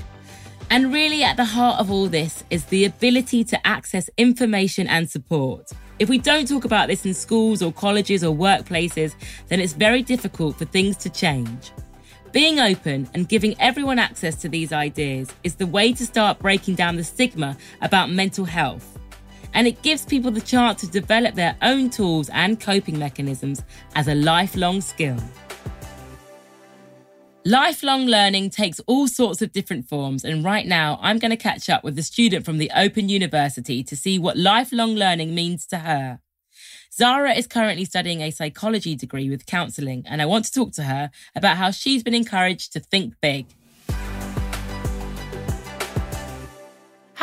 And 0.69 0.93
really, 0.93 1.21
at 1.21 1.35
the 1.35 1.43
heart 1.43 1.81
of 1.81 1.91
all 1.91 2.07
this 2.07 2.45
is 2.49 2.63
the 2.63 2.85
ability 2.85 3.43
to 3.43 3.67
access 3.67 4.09
information 4.15 4.87
and 4.87 5.09
support. 5.09 5.73
If 5.99 6.07
we 6.07 6.17
don't 6.17 6.47
talk 6.47 6.63
about 6.63 6.87
this 6.87 7.05
in 7.05 7.13
schools 7.13 7.61
or 7.61 7.73
colleges 7.73 8.23
or 8.23 8.33
workplaces, 8.33 9.13
then 9.49 9.59
it's 9.59 9.73
very 9.73 10.01
difficult 10.01 10.55
for 10.55 10.63
things 10.63 10.95
to 10.97 11.09
change. 11.09 11.73
Being 12.31 12.61
open 12.61 13.09
and 13.13 13.27
giving 13.27 13.59
everyone 13.59 13.99
access 13.99 14.35
to 14.35 14.47
these 14.47 14.71
ideas 14.71 15.33
is 15.43 15.55
the 15.55 15.67
way 15.67 15.91
to 15.91 16.05
start 16.05 16.39
breaking 16.39 16.75
down 16.75 16.95
the 16.95 17.03
stigma 17.03 17.57
about 17.81 18.09
mental 18.09 18.45
health 18.45 18.97
and 19.55 19.65
it 19.67 19.81
gives 19.81 20.05
people 20.05 20.29
the 20.29 20.41
chance 20.41 20.81
to 20.81 20.87
develop 20.87 21.33
their 21.33 21.55
own 21.63 21.89
tools 21.89 22.29
and 22.29 22.59
coping 22.59 22.99
mechanisms 22.99 23.63
as 23.95 24.07
a 24.07 24.13
lifelong 24.13 24.81
skill. 24.81 25.17
Lifelong 27.45 28.05
learning 28.05 28.49
takes 28.49 28.79
all 28.81 29.07
sorts 29.07 29.41
of 29.41 29.51
different 29.51 29.87
forms, 29.87 30.25
and 30.25 30.43
right 30.43 30.65
now 30.65 30.99
I'm 31.01 31.19
going 31.19 31.31
to 31.31 31.37
catch 31.37 31.69
up 31.69 31.83
with 31.83 31.97
a 31.97 32.03
student 32.03 32.43
from 32.43 32.57
the 32.57 32.71
Open 32.75 33.07
University 33.07 33.83
to 33.83 33.95
see 33.95 34.19
what 34.19 34.35
lifelong 34.35 34.95
learning 34.95 35.33
means 35.33 35.65
to 35.67 35.79
her. 35.79 36.19
Zara 36.91 37.33
is 37.33 37.45
currently 37.45 37.85
studying 37.85 38.21
a 38.21 38.31
psychology 38.31 38.95
degree 38.95 39.29
with 39.29 39.45
counselling, 39.45 40.03
and 40.07 40.21
I 40.21 40.25
want 40.25 40.45
to 40.45 40.51
talk 40.51 40.73
to 40.73 40.83
her 40.83 41.11
about 41.35 41.57
how 41.57 41.71
she's 41.71 42.03
been 42.03 42.15
encouraged 42.15 42.73
to 42.73 42.79
think 42.79 43.13
big. 43.21 43.45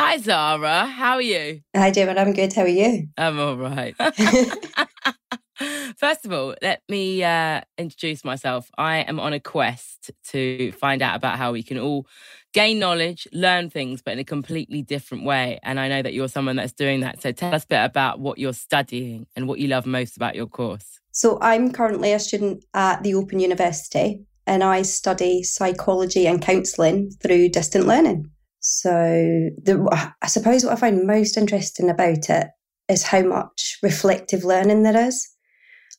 Hi, 0.04 0.18
Zara. 0.18 0.86
How 0.86 1.14
are 1.14 1.22
you? 1.22 1.60
Hi, 1.76 1.92
David. 1.92 2.18
I'm 2.18 2.32
good. 2.32 2.52
How 2.52 2.62
are 2.62 2.66
you? 2.66 3.06
I'm 3.16 3.38
all 3.38 3.56
right. 3.56 3.94
First 5.96 6.26
of 6.26 6.32
all, 6.32 6.56
let 6.60 6.82
me 6.88 7.22
uh, 7.22 7.60
introduce 7.78 8.24
myself. 8.24 8.68
I 8.76 8.96
am 8.98 9.20
on 9.20 9.32
a 9.32 9.38
quest 9.38 10.10
to 10.30 10.72
find 10.72 11.02
out 11.02 11.14
about 11.14 11.38
how 11.38 11.52
we 11.52 11.62
can 11.62 11.78
all 11.78 12.08
gain 12.52 12.80
knowledge, 12.80 13.28
learn 13.32 13.70
things, 13.70 14.02
but 14.02 14.14
in 14.14 14.18
a 14.18 14.24
completely 14.24 14.82
different 14.82 15.24
way. 15.24 15.60
And 15.62 15.78
I 15.78 15.86
know 15.86 16.02
that 16.02 16.14
you're 16.14 16.26
someone 16.26 16.56
that's 16.56 16.72
doing 16.72 17.02
that. 17.02 17.22
So 17.22 17.30
tell 17.30 17.54
us 17.54 17.62
a 17.62 17.68
bit 17.68 17.84
about 17.84 18.18
what 18.18 18.38
you're 18.38 18.54
studying 18.54 19.28
and 19.36 19.46
what 19.46 19.60
you 19.60 19.68
love 19.68 19.86
most 19.86 20.16
about 20.16 20.34
your 20.34 20.48
course. 20.48 20.98
So 21.12 21.38
I'm 21.40 21.72
currently 21.72 22.12
a 22.12 22.18
student 22.18 22.64
at 22.74 23.04
the 23.04 23.14
Open 23.14 23.38
University 23.38 24.24
and 24.48 24.64
I 24.64 24.82
study 24.82 25.44
psychology 25.44 26.26
and 26.26 26.42
counselling 26.42 27.12
through 27.22 27.50
distant 27.50 27.86
learning. 27.86 28.31
So, 28.62 28.90
the, 28.90 30.12
I 30.22 30.27
suppose 30.29 30.64
what 30.64 30.72
I 30.72 30.77
find 30.77 31.07
most 31.07 31.37
interesting 31.37 31.90
about 31.90 32.31
it 32.31 32.46
is 32.88 33.03
how 33.03 33.22
much 33.22 33.79
reflective 33.83 34.44
learning 34.44 34.85
there 34.85 35.09
is. 35.09 35.29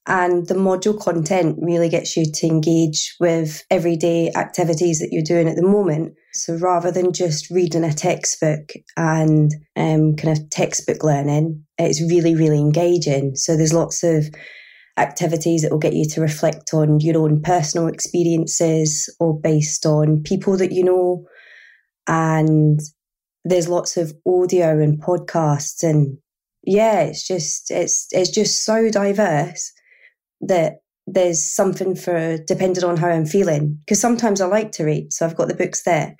And 0.05 0.47
the 0.47 0.55
module 0.55 0.99
content 0.99 1.57
really 1.61 1.87
gets 1.87 2.17
you 2.17 2.25
to 2.25 2.47
engage 2.47 3.15
with 3.19 3.63
everyday 3.69 4.31
activities 4.35 4.99
that 4.99 5.09
you're 5.11 5.23
doing 5.23 5.47
at 5.47 5.55
the 5.55 5.67
moment. 5.67 6.13
So 6.33 6.55
rather 6.55 6.91
than 6.91 7.13
just 7.13 7.49
reading 7.49 7.85
a 7.85 7.93
textbook 7.93 8.73
and 8.97 9.51
um, 9.77 10.15
kind 10.15 10.37
of 10.37 10.49
textbook 10.49 11.03
learning, 11.03 11.63
it's 11.77 12.01
really, 12.01 12.35
really 12.35 12.59
engaging. 12.59 13.35
So 13.35 13.55
there's 13.55 13.73
lots 13.73 14.03
of 14.03 14.25
activities 14.97 15.61
that 15.61 15.71
will 15.71 15.79
get 15.79 15.93
you 15.93 16.07
to 16.07 16.21
reflect 16.21 16.73
on 16.73 16.99
your 16.99 17.17
own 17.17 17.41
personal 17.41 17.87
experiences 17.87 19.13
or 19.19 19.39
based 19.39 19.85
on 19.85 20.21
people 20.23 20.57
that 20.57 20.71
you 20.71 20.83
know 20.83 21.25
and 22.07 22.79
there's 23.45 23.67
lots 23.67 23.97
of 23.97 24.13
audio 24.25 24.79
and 24.79 25.01
podcasts 25.01 25.83
and 25.83 26.17
yeah 26.63 27.01
it's 27.01 27.27
just 27.27 27.69
it's 27.71 28.07
it's 28.11 28.29
just 28.29 28.63
so 28.63 28.89
diverse 28.89 29.71
that 30.41 30.77
there's 31.05 31.43
something 31.43 31.95
for 31.95 32.37
depending 32.37 32.83
on 32.83 32.97
how 32.97 33.09
i'm 33.09 33.25
feeling 33.25 33.77
because 33.85 33.99
sometimes 33.99 34.39
i 34.39 34.45
like 34.45 34.71
to 34.71 34.85
read 34.85 35.11
so 35.11 35.25
i've 35.25 35.35
got 35.35 35.47
the 35.47 35.55
books 35.55 35.83
there 35.83 36.15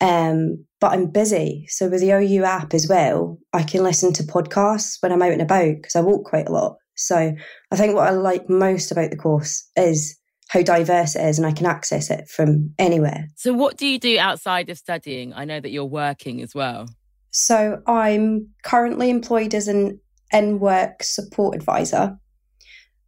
um, 0.00 0.64
but 0.80 0.92
i'm 0.92 1.10
busy. 1.10 1.66
So 1.68 1.88
with 1.88 2.00
the 2.00 2.12
ou 2.12 2.44
app 2.44 2.72
as 2.74 2.88
well 2.88 3.38
i 3.52 3.62
can 3.62 3.82
listen 3.82 4.12
to 4.14 4.22
podcasts 4.22 4.98
when 5.00 5.12
i'm 5.12 5.22
out 5.22 5.32
and 5.32 5.42
about 5.42 5.76
because 5.76 5.96
i 5.96 6.00
walk 6.00 6.24
quite 6.24 6.48
a 6.48 6.52
lot. 6.52 6.76
So 6.94 7.34
i 7.72 7.76
think 7.76 7.94
what 7.94 8.06
i 8.06 8.10
like 8.10 8.48
most 8.48 8.92
about 8.92 9.10
the 9.10 9.16
course 9.16 9.68
is 9.76 10.17
how 10.48 10.62
diverse 10.62 11.14
it 11.14 11.24
is 11.24 11.38
and 11.38 11.46
I 11.46 11.52
can 11.52 11.66
access 11.66 12.10
it 12.10 12.28
from 12.28 12.74
anywhere. 12.78 13.28
So, 13.36 13.52
what 13.52 13.76
do 13.76 13.86
you 13.86 13.98
do 13.98 14.18
outside 14.18 14.68
of 14.70 14.78
studying? 14.78 15.32
I 15.34 15.44
know 15.44 15.60
that 15.60 15.70
you're 15.70 15.84
working 15.84 16.42
as 16.42 16.54
well. 16.54 16.88
So 17.30 17.82
I'm 17.86 18.48
currently 18.64 19.10
employed 19.10 19.54
as 19.54 19.68
an 19.68 20.00
in 20.32 20.58
work 20.58 21.02
support 21.02 21.54
advisor. 21.54 22.18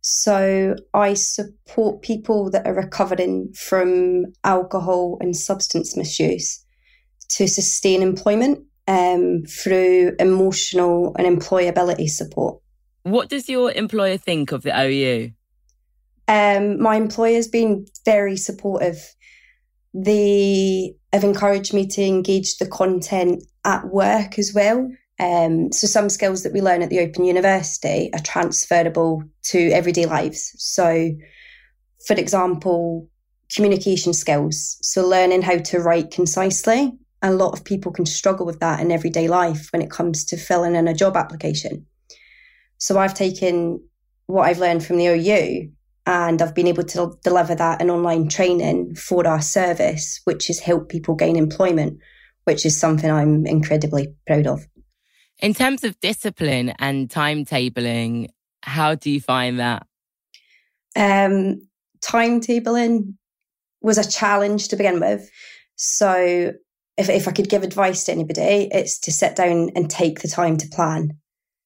So 0.03 0.77
I 0.95 1.15
support 1.15 2.03
people 2.03 2.51
that 2.51 2.67
are 2.67 2.75
recovering 2.75 3.53
from 3.53 4.27
alcohol 4.45 5.19
and 5.21 5.37
substance 5.37 5.97
misuse 5.97 6.65
to 7.31 7.47
sustain 7.47 8.03
employment 8.03 8.65
um, 8.89 9.43
through 9.45 10.17
emotional 10.19 11.15
and 11.19 11.27
employability 11.27 12.09
support. 12.09 12.63
What 13.03 13.29
does 13.29 13.49
your 13.49 13.73
employer 13.73 14.17
think 14.17 14.53
of 14.53 14.63
the 14.63 14.79
OU? 14.79 15.33
Um, 16.31 16.81
my 16.81 16.95
employer's 16.95 17.49
been 17.49 17.87
very 18.05 18.37
supportive. 18.37 19.17
They 19.93 20.95
have 21.13 21.25
encouraged 21.25 21.75
me 21.75 21.89
to 21.89 22.03
engage 22.03 22.59
the 22.59 22.69
content 22.69 23.43
at 23.65 23.89
work 23.89 24.39
as 24.39 24.53
well. 24.55 24.89
Um, 25.19 25.73
so 25.73 25.89
some 25.89 26.09
skills 26.09 26.45
that 26.45 26.53
we 26.53 26.63
learn 26.63 26.83
at 26.83 26.89
the 26.89 27.01
Open 27.01 27.25
University 27.25 28.11
are 28.15 28.23
transferable 28.23 29.25
to 29.47 29.71
everyday 29.71 30.07
lives. 30.07 30.53
So, 30.57 31.11
for 32.07 32.15
example, 32.15 33.09
communication 33.53 34.13
skills. 34.13 34.79
So 34.83 35.05
learning 35.05 35.43
how 35.43 35.59
to 35.59 35.81
write 35.81 36.13
concisely. 36.13 36.93
A 37.23 37.33
lot 37.33 37.55
of 37.55 37.65
people 37.65 37.91
can 37.91 38.07
struggle 38.07 38.47
with 38.47 38.61
that 38.61 38.79
in 38.79 38.93
everyday 38.93 39.27
life 39.27 39.69
when 39.73 39.83
it 39.83 39.91
comes 39.91 40.25
to 40.27 40.37
filling 40.37 40.77
in 40.77 40.87
a 40.87 40.95
job 40.95 41.17
application. 41.17 41.87
So 42.79 43.01
I've 43.01 43.15
taken 43.15 43.83
what 44.27 44.49
I've 44.49 44.61
learned 44.61 44.87
from 44.87 44.97
the 44.97 45.09
OU 45.09 45.73
and 46.07 46.41
I've 46.41 46.55
been 46.55 46.67
able 46.67 46.85
to 46.85 47.19
deliver 47.23 47.55
that 47.55 47.81
in 47.81 47.91
online 47.91 48.29
training 48.29 48.95
for 48.95 49.27
our 49.27 49.41
service, 49.41 50.21
which 50.25 50.47
has 50.47 50.59
helped 50.59 50.89
people 50.89 51.15
gain 51.15 51.37
employment, 51.37 51.99
which 52.45 52.65
is 52.65 52.77
something 52.77 53.11
I'm 53.11 53.47
incredibly 53.47 54.15
proud 54.27 54.47
of. 54.47 54.67
In 55.41 55.55
terms 55.55 55.85
of 55.85 55.99
discipline 56.01 56.75
and 56.79 57.09
timetabling, 57.09 58.29
how 58.63 58.95
do 58.95 59.11
you 59.11 59.21
find 59.21 59.59
that? 59.59 59.87
Um, 60.97 61.67
timetabling 62.03 63.15
was 63.81 63.99
a 63.99 64.09
challenge 64.09 64.69
to 64.69 64.77
begin 64.77 65.01
with. 65.01 65.31
So, 65.77 66.53
if, 66.97 67.09
if 67.09 67.27
I 67.27 67.33
could 67.33 67.49
give 67.49 67.63
advice 67.63 68.05
to 68.05 68.13
anybody, 68.13 68.69
it's 68.71 68.99
to 69.01 69.13
sit 69.13 69.37
down 69.37 69.71
and 69.75 69.89
take 69.89 70.21
the 70.21 70.29
time 70.29 70.59
to 70.59 70.69
plan. 70.69 71.17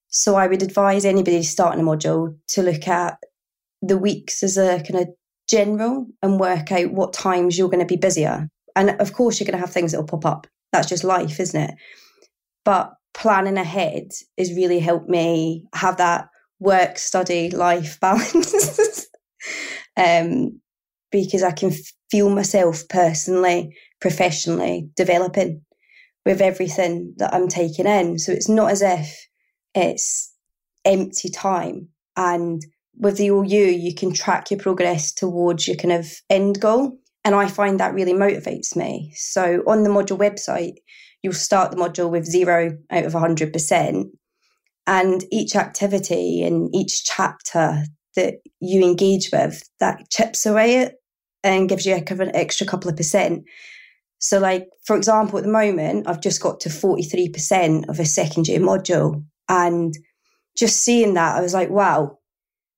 So, 0.07 0.35
I 0.35 0.47
would 0.47 0.63
advise 0.63 1.03
anybody 1.03 1.43
starting 1.43 1.81
a 1.81 1.83
module 1.83 2.37
to 2.49 2.61
look 2.61 2.87
at 2.87 3.17
the 3.87 3.97
weeks 3.97 4.43
as 4.43 4.57
a 4.57 4.81
kind 4.83 5.01
of 5.01 5.09
general 5.47 6.07
and 6.21 6.39
work 6.39 6.71
out 6.71 6.91
what 6.91 7.13
times 7.13 7.57
you're 7.57 7.69
going 7.69 7.79
to 7.79 7.85
be 7.85 7.97
busier. 7.97 8.49
And 8.75 8.89
of 8.99 9.13
course, 9.13 9.39
you're 9.39 9.45
going 9.45 9.59
to 9.59 9.65
have 9.65 9.73
things 9.73 9.91
that 9.91 9.99
will 9.99 10.07
pop 10.07 10.25
up. 10.25 10.47
That's 10.71 10.89
just 10.89 11.03
life, 11.03 11.39
isn't 11.39 11.61
it? 11.61 11.75
But 12.63 12.93
planning 13.13 13.57
ahead 13.57 14.09
has 14.37 14.53
really 14.55 14.79
helped 14.79 15.09
me 15.09 15.65
have 15.73 15.97
that 15.97 16.27
work 16.59 16.97
study 16.97 17.49
life 17.49 17.99
balance 18.01 19.07
um, 19.97 20.59
because 21.11 21.43
I 21.43 21.51
can 21.51 21.71
feel 22.11 22.29
myself 22.29 22.83
personally, 22.89 23.75
professionally 24.01 24.89
developing 24.95 25.61
with 26.25 26.41
everything 26.41 27.13
that 27.17 27.33
I'm 27.33 27.47
taking 27.47 27.85
in. 27.85 28.17
So 28.17 28.31
it's 28.31 28.49
not 28.49 28.71
as 28.71 28.81
if 28.81 29.27
it's 29.73 30.33
empty 30.83 31.29
time. 31.29 31.89
And 32.17 32.61
with 32.97 33.17
the 33.17 33.29
OU, 33.29 33.45
you 33.45 33.93
can 33.93 34.13
track 34.13 34.51
your 34.51 34.59
progress 34.59 35.13
towards 35.13 35.67
your 35.67 35.77
kind 35.77 35.91
of 35.91 36.07
end 36.29 36.59
goal. 36.59 36.97
And 37.23 37.35
I 37.35 37.47
find 37.47 37.79
that 37.79 37.93
really 37.93 38.13
motivates 38.13 38.75
me. 38.75 39.11
So 39.15 39.63
on 39.67 39.83
the 39.83 39.89
module 39.89 40.17
website, 40.17 40.75
you'll 41.23 41.33
start 41.33 41.71
the 41.71 41.77
module 41.77 42.09
with 42.09 42.25
zero 42.25 42.77
out 42.91 43.05
of 43.05 43.13
100%. 43.13 44.05
And 44.87 45.23
each 45.31 45.55
activity 45.55 46.43
and 46.43 46.69
each 46.75 47.03
chapter 47.03 47.83
that 48.15 48.35
you 48.59 48.83
engage 48.83 49.31
with, 49.31 49.67
that 49.79 50.09
chips 50.11 50.45
away 50.45 50.77
it 50.77 50.95
and 51.43 51.67
gives 51.67 51.85
you 51.85 51.95
a 51.95 52.01
kind 52.01 52.21
of 52.21 52.27
an 52.27 52.35
extra 52.35 52.67
couple 52.67 52.89
of 52.89 52.95
percent. 52.95 53.43
So, 54.19 54.39
like, 54.39 54.67
for 54.85 54.95
example, 54.95 55.37
at 55.37 55.45
the 55.45 55.51
moment, 55.51 56.07
I've 56.07 56.21
just 56.21 56.41
got 56.41 56.59
to 56.61 56.69
43% 56.69 57.89
of 57.89 57.99
a 57.99 58.05
second 58.05 58.47
year 58.47 58.59
module. 58.59 59.23
And 59.49 59.93
just 60.57 60.81
seeing 60.83 61.15
that, 61.15 61.35
I 61.35 61.41
was 61.41 61.53
like, 61.53 61.69
wow, 61.69 62.17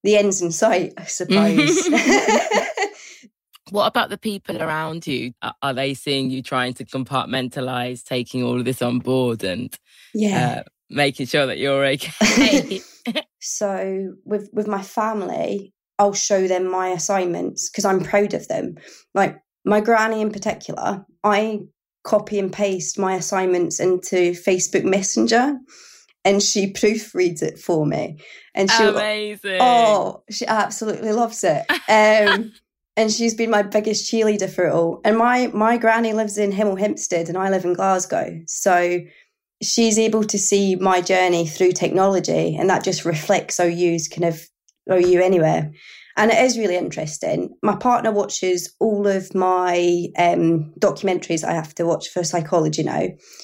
the 0.08 0.15
end's 0.15 0.41
in 0.41 0.54
sight, 0.54 0.93
I 0.98 1.04
suppose. 1.04 1.89
What 3.72 3.88
about 3.88 4.10
the 4.10 4.17
people 4.17 4.63
around 4.63 5.06
you? 5.06 5.34
Are 5.62 5.74
they 5.74 5.93
seeing 5.93 6.30
you 6.30 6.41
trying 6.41 6.74
to 6.76 6.86
compartmentalize, 6.86 8.02
taking 8.02 8.41
all 8.41 8.58
of 8.58 8.63
this 8.63 8.82
on 8.82 9.00
board 9.00 9.43
and 9.43 9.78
yeah, 10.13 10.60
uh, 10.60 10.63
making 10.89 11.26
sure 11.26 11.46
that 11.46 11.58
you're 11.58 11.86
okay? 11.86 12.80
so 13.41 14.13
with 14.24 14.50
with 14.54 14.70
my 14.70 14.82
family, 14.82 15.74
I'll 16.00 16.13
show 16.13 16.48
them 16.48 16.72
my 16.72 16.88
assignments 16.88 17.70
because 17.70 17.84
I'm 17.84 18.06
proud 18.06 18.34
of 18.34 18.48
them. 18.48 18.78
Like 19.13 19.36
my 19.65 19.82
granny 19.82 20.22
in 20.22 20.32
particular, 20.32 21.06
I 21.26 21.60
copy 22.06 22.39
and 22.39 22.54
paste 22.54 22.98
my 22.98 23.15
assignments 23.15 23.82
into 23.82 24.32
Facebook 24.32 24.86
Messenger 24.86 25.58
and 26.28 26.44
she 26.44 26.72
proofreads 26.72 27.42
it 27.42 27.58
for 27.58 27.86
me. 27.86 28.18
And 28.54 28.70
she 28.70 28.84
Amazing. 28.84 29.60
Oh, 29.62 30.24
she 30.30 30.46
absolutely 30.46 31.12
loves 31.12 31.44
it. 31.44 31.66
Um 31.90 32.52
and 32.98 33.12
she's 33.12 33.36
been 33.36 33.52
my 33.52 33.62
biggest 33.62 34.12
cheerleader 34.12 34.50
for 34.50 34.66
it 34.66 34.74
all. 34.74 35.00
And 35.06 35.18
my 35.18 35.48
my 35.48 35.78
granny 35.78 36.13
lives 36.13 36.38
in 36.38 36.52
Hemel 36.52 36.80
Hempstead, 36.80 37.30
and 37.30 37.38
I 37.38 37.50
live 37.50 37.63
in 37.63 37.74
Glasgow, 37.74 38.42
so 38.48 39.00
she's 39.62 39.98
able 40.00 40.24
to 40.24 40.38
see 40.38 40.76
my 40.76 41.02
journey 41.02 41.48
through 41.48 41.74
technology, 41.74 42.56
and 42.58 42.70
that 42.70 42.84
just 42.84 43.06
reflects 43.06 43.60
OU's 43.60 44.08
kind 44.08 44.26
of 44.26 44.42
OU 44.92 45.22
anywhere. 45.22 45.72
And 46.18 46.32
it 46.32 46.40
is 46.40 46.58
really 46.58 46.76
interesting. 46.76 47.56
My 47.62 47.76
partner 47.76 48.12
watches 48.12 48.74
all 48.80 49.06
of 49.06 49.36
my 49.36 50.08
um, 50.18 50.74
documentaries 50.80 51.44
I 51.44 51.54
have 51.54 51.76
to 51.76 51.86
watch 51.86 52.10
for 52.10 52.24
psychology 52.24 52.84
now. 52.84 53.04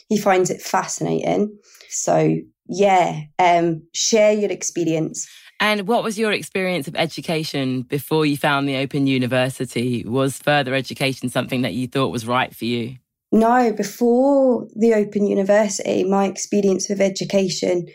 He 0.10 0.17
finds 0.17 0.50
it 0.50 0.60
fascinating. 0.60 1.56
So 1.89 2.38
yeah, 2.67 3.21
um, 3.39 3.84
share 3.93 4.34
your 4.34 4.52
experience. 4.52 5.28
And 5.60 5.88
what 5.88 6.04
was 6.04 6.19
your 6.19 6.32
experience 6.32 6.88
of 6.88 6.95
education 6.95 7.84
before 7.84 8.26
you 8.26 8.36
found 8.36 8.67
the 8.67 8.78
Open 8.78 9.08
University? 9.08 10.04
Was 10.06 10.38
further 10.38 10.73
education 10.73 11.30
something 11.30 11.62
that 11.62 11.73
you 11.73 11.88
thought 11.88 12.12
was 12.12 12.28
right 12.28 12.54
for 12.54 12.65
you? 12.65 12.97
No, 13.32 13.71
before 13.71 14.67
the 14.76 14.93
Open 14.93 15.26
University, 15.26 16.04
my 16.04 16.26
experience 16.26 16.89
with 16.89 17.02
education 17.02 17.88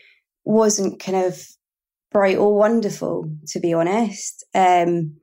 wasn't 0.45 0.99
kind 0.99 1.27
of 1.27 1.47
bright 2.11 2.39
or 2.39 2.57
wonderful, 2.57 3.31
to 3.49 3.61
be 3.61 3.75
honest. 3.75 4.45
Um, 4.55 5.17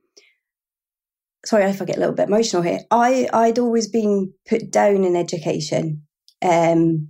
sorry 1.44 1.64
if 1.64 1.82
I 1.82 1.84
get 1.84 1.96
a 1.96 2.00
little 2.00 2.14
bit 2.14 2.28
emotional 2.28 2.62
here. 2.62 2.80
I, 2.90 3.28
I'd 3.32 3.58
always 3.58 3.88
been 3.88 4.32
put 4.48 4.70
down 4.70 5.04
in 5.04 5.16
education. 5.16 6.06
Um, 6.42 7.08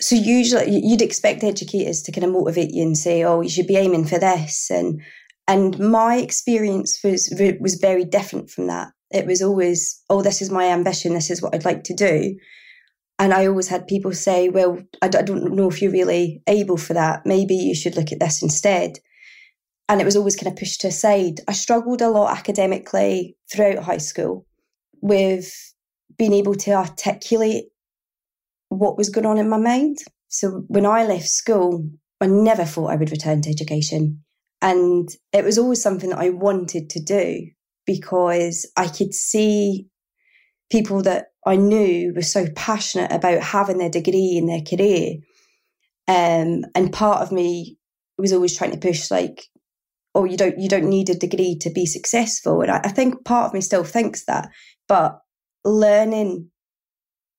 so 0.00 0.16
usually 0.16 0.80
you'd 0.82 1.02
expect 1.02 1.44
educators 1.44 2.02
to 2.02 2.12
kind 2.12 2.24
of 2.24 2.32
motivate 2.32 2.72
you 2.72 2.82
and 2.82 2.96
say, 2.96 3.22
"Oh, 3.22 3.40
you 3.40 3.48
should 3.48 3.66
be 3.66 3.76
aiming 3.76 4.06
for 4.06 4.18
this," 4.18 4.70
and 4.70 5.00
and 5.46 5.78
my 5.78 6.16
experience 6.16 7.02
was 7.04 7.32
was 7.60 7.74
very 7.74 8.04
different 8.04 8.50
from 8.50 8.66
that. 8.68 8.88
It 9.10 9.26
was 9.26 9.42
always, 9.42 10.00
"Oh, 10.08 10.22
this 10.22 10.40
is 10.40 10.50
my 10.50 10.66
ambition. 10.66 11.14
This 11.14 11.30
is 11.30 11.42
what 11.42 11.54
I'd 11.54 11.64
like 11.64 11.84
to 11.84 11.94
do," 11.94 12.36
and 13.18 13.34
I 13.34 13.46
always 13.46 13.68
had 13.68 13.86
people 13.86 14.12
say, 14.12 14.48
"Well, 14.48 14.78
I 15.02 15.08
don't 15.08 15.54
know 15.54 15.68
if 15.68 15.82
you're 15.82 15.92
really 15.92 16.42
able 16.46 16.76
for 16.76 16.94
that. 16.94 17.26
Maybe 17.26 17.54
you 17.54 17.74
should 17.74 17.96
look 17.96 18.12
at 18.12 18.20
this 18.20 18.42
instead." 18.42 18.98
And 19.88 20.00
it 20.00 20.04
was 20.04 20.16
always 20.16 20.36
kind 20.36 20.52
of 20.52 20.56
pushed 20.56 20.84
aside. 20.84 21.40
I 21.48 21.52
struggled 21.52 22.00
a 22.00 22.08
lot 22.08 22.36
academically 22.36 23.36
throughout 23.50 23.82
high 23.82 23.98
school 23.98 24.46
with 25.02 25.52
being 26.16 26.32
able 26.32 26.54
to 26.54 26.72
articulate 26.72 27.69
what 28.70 28.96
was 28.96 29.10
going 29.10 29.26
on 29.26 29.36
in 29.36 29.48
my 29.48 29.58
mind. 29.58 29.98
So 30.28 30.64
when 30.68 30.86
I 30.86 31.04
left 31.04 31.28
school, 31.28 31.86
I 32.20 32.26
never 32.26 32.64
thought 32.64 32.90
I 32.90 32.96
would 32.96 33.10
return 33.10 33.42
to 33.42 33.50
education. 33.50 34.24
And 34.62 35.08
it 35.32 35.44
was 35.44 35.58
always 35.58 35.82
something 35.82 36.10
that 36.10 36.18
I 36.18 36.30
wanted 36.30 36.88
to 36.90 37.00
do 37.02 37.46
because 37.86 38.70
I 38.76 38.88
could 38.88 39.12
see 39.14 39.88
people 40.70 41.02
that 41.02 41.26
I 41.46 41.56
knew 41.56 42.12
were 42.14 42.22
so 42.22 42.46
passionate 42.54 43.10
about 43.10 43.42
having 43.42 43.78
their 43.78 43.90
degree 43.90 44.36
in 44.36 44.46
their 44.46 44.60
career. 44.60 45.16
Um, 46.06 46.64
and 46.74 46.92
part 46.92 47.22
of 47.22 47.32
me 47.32 47.78
was 48.18 48.32
always 48.32 48.56
trying 48.56 48.72
to 48.72 48.78
push 48.78 49.10
like, 49.10 49.46
oh, 50.14 50.24
you 50.24 50.36
don't 50.36 50.58
you 50.58 50.68
don't 50.68 50.88
need 50.88 51.08
a 51.08 51.14
degree 51.14 51.56
to 51.60 51.70
be 51.70 51.86
successful. 51.86 52.60
And 52.60 52.70
I, 52.70 52.80
I 52.84 52.88
think 52.88 53.24
part 53.24 53.46
of 53.46 53.54
me 53.54 53.60
still 53.60 53.84
thinks 53.84 54.26
that. 54.26 54.48
But 54.86 55.18
learning 55.64 56.49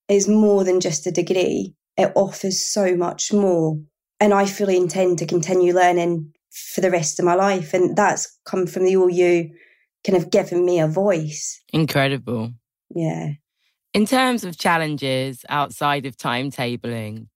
is 0.07 0.27
more 0.27 0.63
than 0.63 0.79
just 0.79 1.07
a 1.07 1.11
degree. 1.11 1.75
It 1.97 2.11
offers 2.15 2.61
so 2.61 2.95
much 2.95 3.31
more. 3.31 3.79
And 4.19 4.33
I 4.33 4.45
fully 4.45 4.77
intend 4.77 5.17
to 5.19 5.25
continue 5.25 5.73
learning 5.73 6.33
for 6.51 6.81
the 6.81 6.91
rest 6.91 7.19
of 7.19 7.25
my 7.25 7.35
life. 7.35 7.73
And 7.73 7.95
that's 7.95 8.37
come 8.45 8.67
from 8.67 8.85
the 8.85 8.93
OU 8.93 9.49
kind 10.05 10.17
of 10.17 10.31
giving 10.31 10.65
me 10.65 10.79
a 10.79 10.87
voice. 10.87 11.61
Incredible. 11.73 12.51
Yeah. 12.93 13.33
In 13.93 14.05
terms 14.05 14.43
of 14.43 14.57
challenges 14.57 15.43
outside 15.49 16.05
of 16.05 16.17
timetabling, 16.17 17.27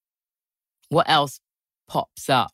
what 0.89 1.09
else 1.09 1.39
pops 1.87 2.29
up 2.29 2.51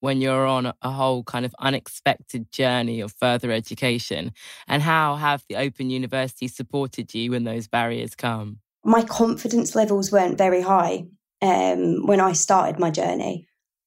when 0.00 0.20
you're 0.20 0.46
on 0.46 0.72
a 0.82 0.90
whole 0.90 1.22
kind 1.24 1.44
of 1.44 1.54
unexpected 1.58 2.50
journey 2.52 3.00
of 3.00 3.12
further 3.12 3.50
education? 3.50 4.32
And 4.66 4.82
how 4.82 5.16
have 5.16 5.44
the 5.48 5.56
Open 5.56 5.90
University 5.90 6.48
supported 6.48 7.12
you 7.14 7.32
when 7.32 7.44
those 7.44 7.68
barriers 7.68 8.14
come? 8.14 8.60
My 8.84 9.02
confidence 9.02 9.74
levels 9.74 10.10
weren't 10.10 10.38
very 10.38 10.62
high 10.62 11.04
um, 11.42 12.06
when 12.06 12.20
I 12.20 12.32
started 12.32 12.78
my 12.78 12.90
journey. 12.90 13.46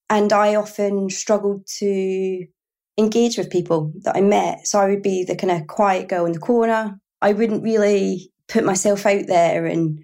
And 0.09 0.31
I 0.31 0.55
often 0.55 1.09
struggled 1.09 1.65
to 1.79 2.45
engage 2.97 3.37
with 3.37 3.49
people 3.49 3.91
that 4.03 4.15
I 4.15 4.21
met. 4.21 4.67
So 4.67 4.79
I 4.79 4.89
would 4.89 5.01
be 5.01 5.23
the 5.23 5.35
kind 5.35 5.51
of 5.51 5.67
quiet 5.67 6.09
girl 6.09 6.25
in 6.25 6.33
the 6.33 6.39
corner. 6.39 6.99
I 7.21 7.33
wouldn't 7.33 7.63
really 7.63 8.31
put 8.47 8.63
myself 8.63 9.05
out 9.05 9.25
there 9.27 9.65
and 9.65 9.99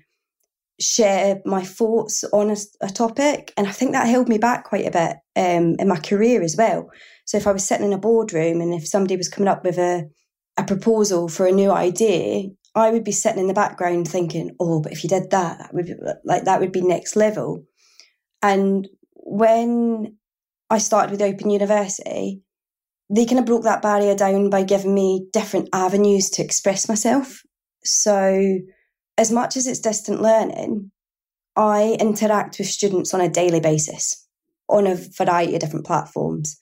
share 0.80 1.42
my 1.46 1.64
thoughts 1.64 2.24
on 2.32 2.50
a, 2.50 2.56
a, 2.82 2.90
topic. 2.90 3.54
And 3.58 3.68
I 3.68 3.72
think 3.72 3.92
that 3.92 4.08
held 4.08 4.30
me 4.30 4.38
back 4.38 4.64
quite 4.64 4.88
a 4.88 4.92
bit 4.92 5.18
um, 5.36 5.76
in 5.78 5.88
my 5.88 6.00
career 6.00 6.42
as 6.42 6.56
well. 6.58 6.90
So 7.26 7.38
if 7.38 7.46
I 7.46 7.52
was 7.52 7.66
sitting 7.66 7.86
in 7.86 7.94
a 7.94 7.98
boardroom 7.98 8.62
and 8.62 8.74
if 8.74 8.88
somebody 8.88 9.18
was 9.18 9.28
coming 9.28 9.50
up 9.50 9.64
with 9.66 9.78
a, 9.78 10.10
a 10.58 10.64
proposal 10.64 11.28
for 11.28 11.46
a 11.46 11.52
new 11.52 11.72
idea, 11.72 12.50
I 12.76 12.92
would 12.92 13.04
be 13.04 13.12
sitting 13.12 13.40
in 13.40 13.48
the 13.48 13.54
background 13.54 14.08
thinking, 14.08 14.56
oh, 14.60 14.82
but 14.82 14.92
if 14.92 15.04
you 15.04 15.10
did 15.10 15.32
that, 15.32 15.58
that 15.58 15.74
would 15.74 15.86
be, 15.86 15.96
like 16.24 16.46
that 16.46 16.60
would 16.60 16.72
be 16.72 16.82
next 16.82 17.16
level. 17.16 17.66
And 18.42 18.88
when 19.16 20.18
I 20.70 20.78
started 20.78 21.12
with 21.12 21.22
Open 21.22 21.50
University, 21.50 22.42
they 23.10 23.26
kind 23.26 23.40
of 23.40 23.46
broke 23.46 23.64
that 23.64 23.82
barrier 23.82 24.16
down 24.16 24.50
by 24.50 24.64
giving 24.64 24.94
me 24.94 25.28
different 25.34 25.70
avenues 25.74 26.30
to 26.32 26.44
express 26.44 26.88
myself. 26.88 27.42
So 27.84 28.60
as 29.18 29.32
much 29.32 29.58
as 29.58 29.66
it's 29.68 29.80
distant 29.80 30.22
learning, 30.22 30.92
I 31.56 31.98
interact 32.00 32.60
with 32.60 32.68
students 32.68 33.14
on 33.14 33.22
a 33.22 33.30
daily 33.30 33.60
basis 33.60 34.26
on 34.70 34.86
a 34.86 34.96
variety 34.96 35.56
of 35.56 35.60
different 35.60 35.86
platforms. 35.86 36.58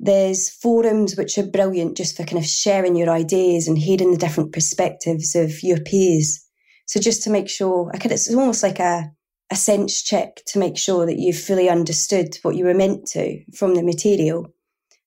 There's 0.00 0.48
forums 0.48 1.16
which 1.16 1.38
are 1.38 1.46
brilliant 1.46 1.96
just 1.96 2.16
for 2.16 2.24
kind 2.24 2.38
of 2.38 2.46
sharing 2.46 2.94
your 2.94 3.10
ideas 3.10 3.66
and 3.66 3.76
hearing 3.76 4.12
the 4.12 4.18
different 4.18 4.52
perspectives 4.52 5.34
of 5.34 5.62
your 5.62 5.80
peers. 5.80 6.44
So 6.86 7.00
just 7.00 7.22
to 7.24 7.30
make 7.30 7.48
sure, 7.48 7.90
I 7.92 7.98
could, 7.98 8.12
it's 8.12 8.32
almost 8.32 8.62
like 8.62 8.78
a, 8.78 9.10
a 9.50 9.56
sense 9.56 10.02
check 10.02 10.36
to 10.48 10.58
make 10.58 10.78
sure 10.78 11.04
that 11.06 11.18
you've 11.18 11.38
fully 11.38 11.68
understood 11.68 12.38
what 12.42 12.54
you 12.54 12.64
were 12.64 12.74
meant 12.74 13.06
to 13.08 13.42
from 13.54 13.74
the 13.74 13.82
material. 13.82 14.46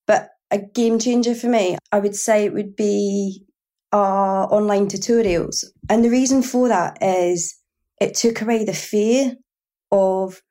But 0.07 0.29
a 0.51 0.59
game 0.59 0.99
changer 0.99 1.35
for 1.35 1.47
me, 1.47 1.77
I 1.91 1.99
would 1.99 2.15
say 2.15 2.45
it 2.45 2.53
would 2.53 2.75
be 2.75 3.45
our 3.93 4.51
online 4.53 4.87
tutorials. 4.87 5.63
And 5.89 6.03
the 6.03 6.09
reason 6.09 6.43
for 6.43 6.67
that 6.67 6.97
is 7.01 7.57
it 7.99 8.15
took 8.15 8.41
away 8.41 8.65
the 8.65 8.73
fear 8.73 9.35
of 9.91 10.41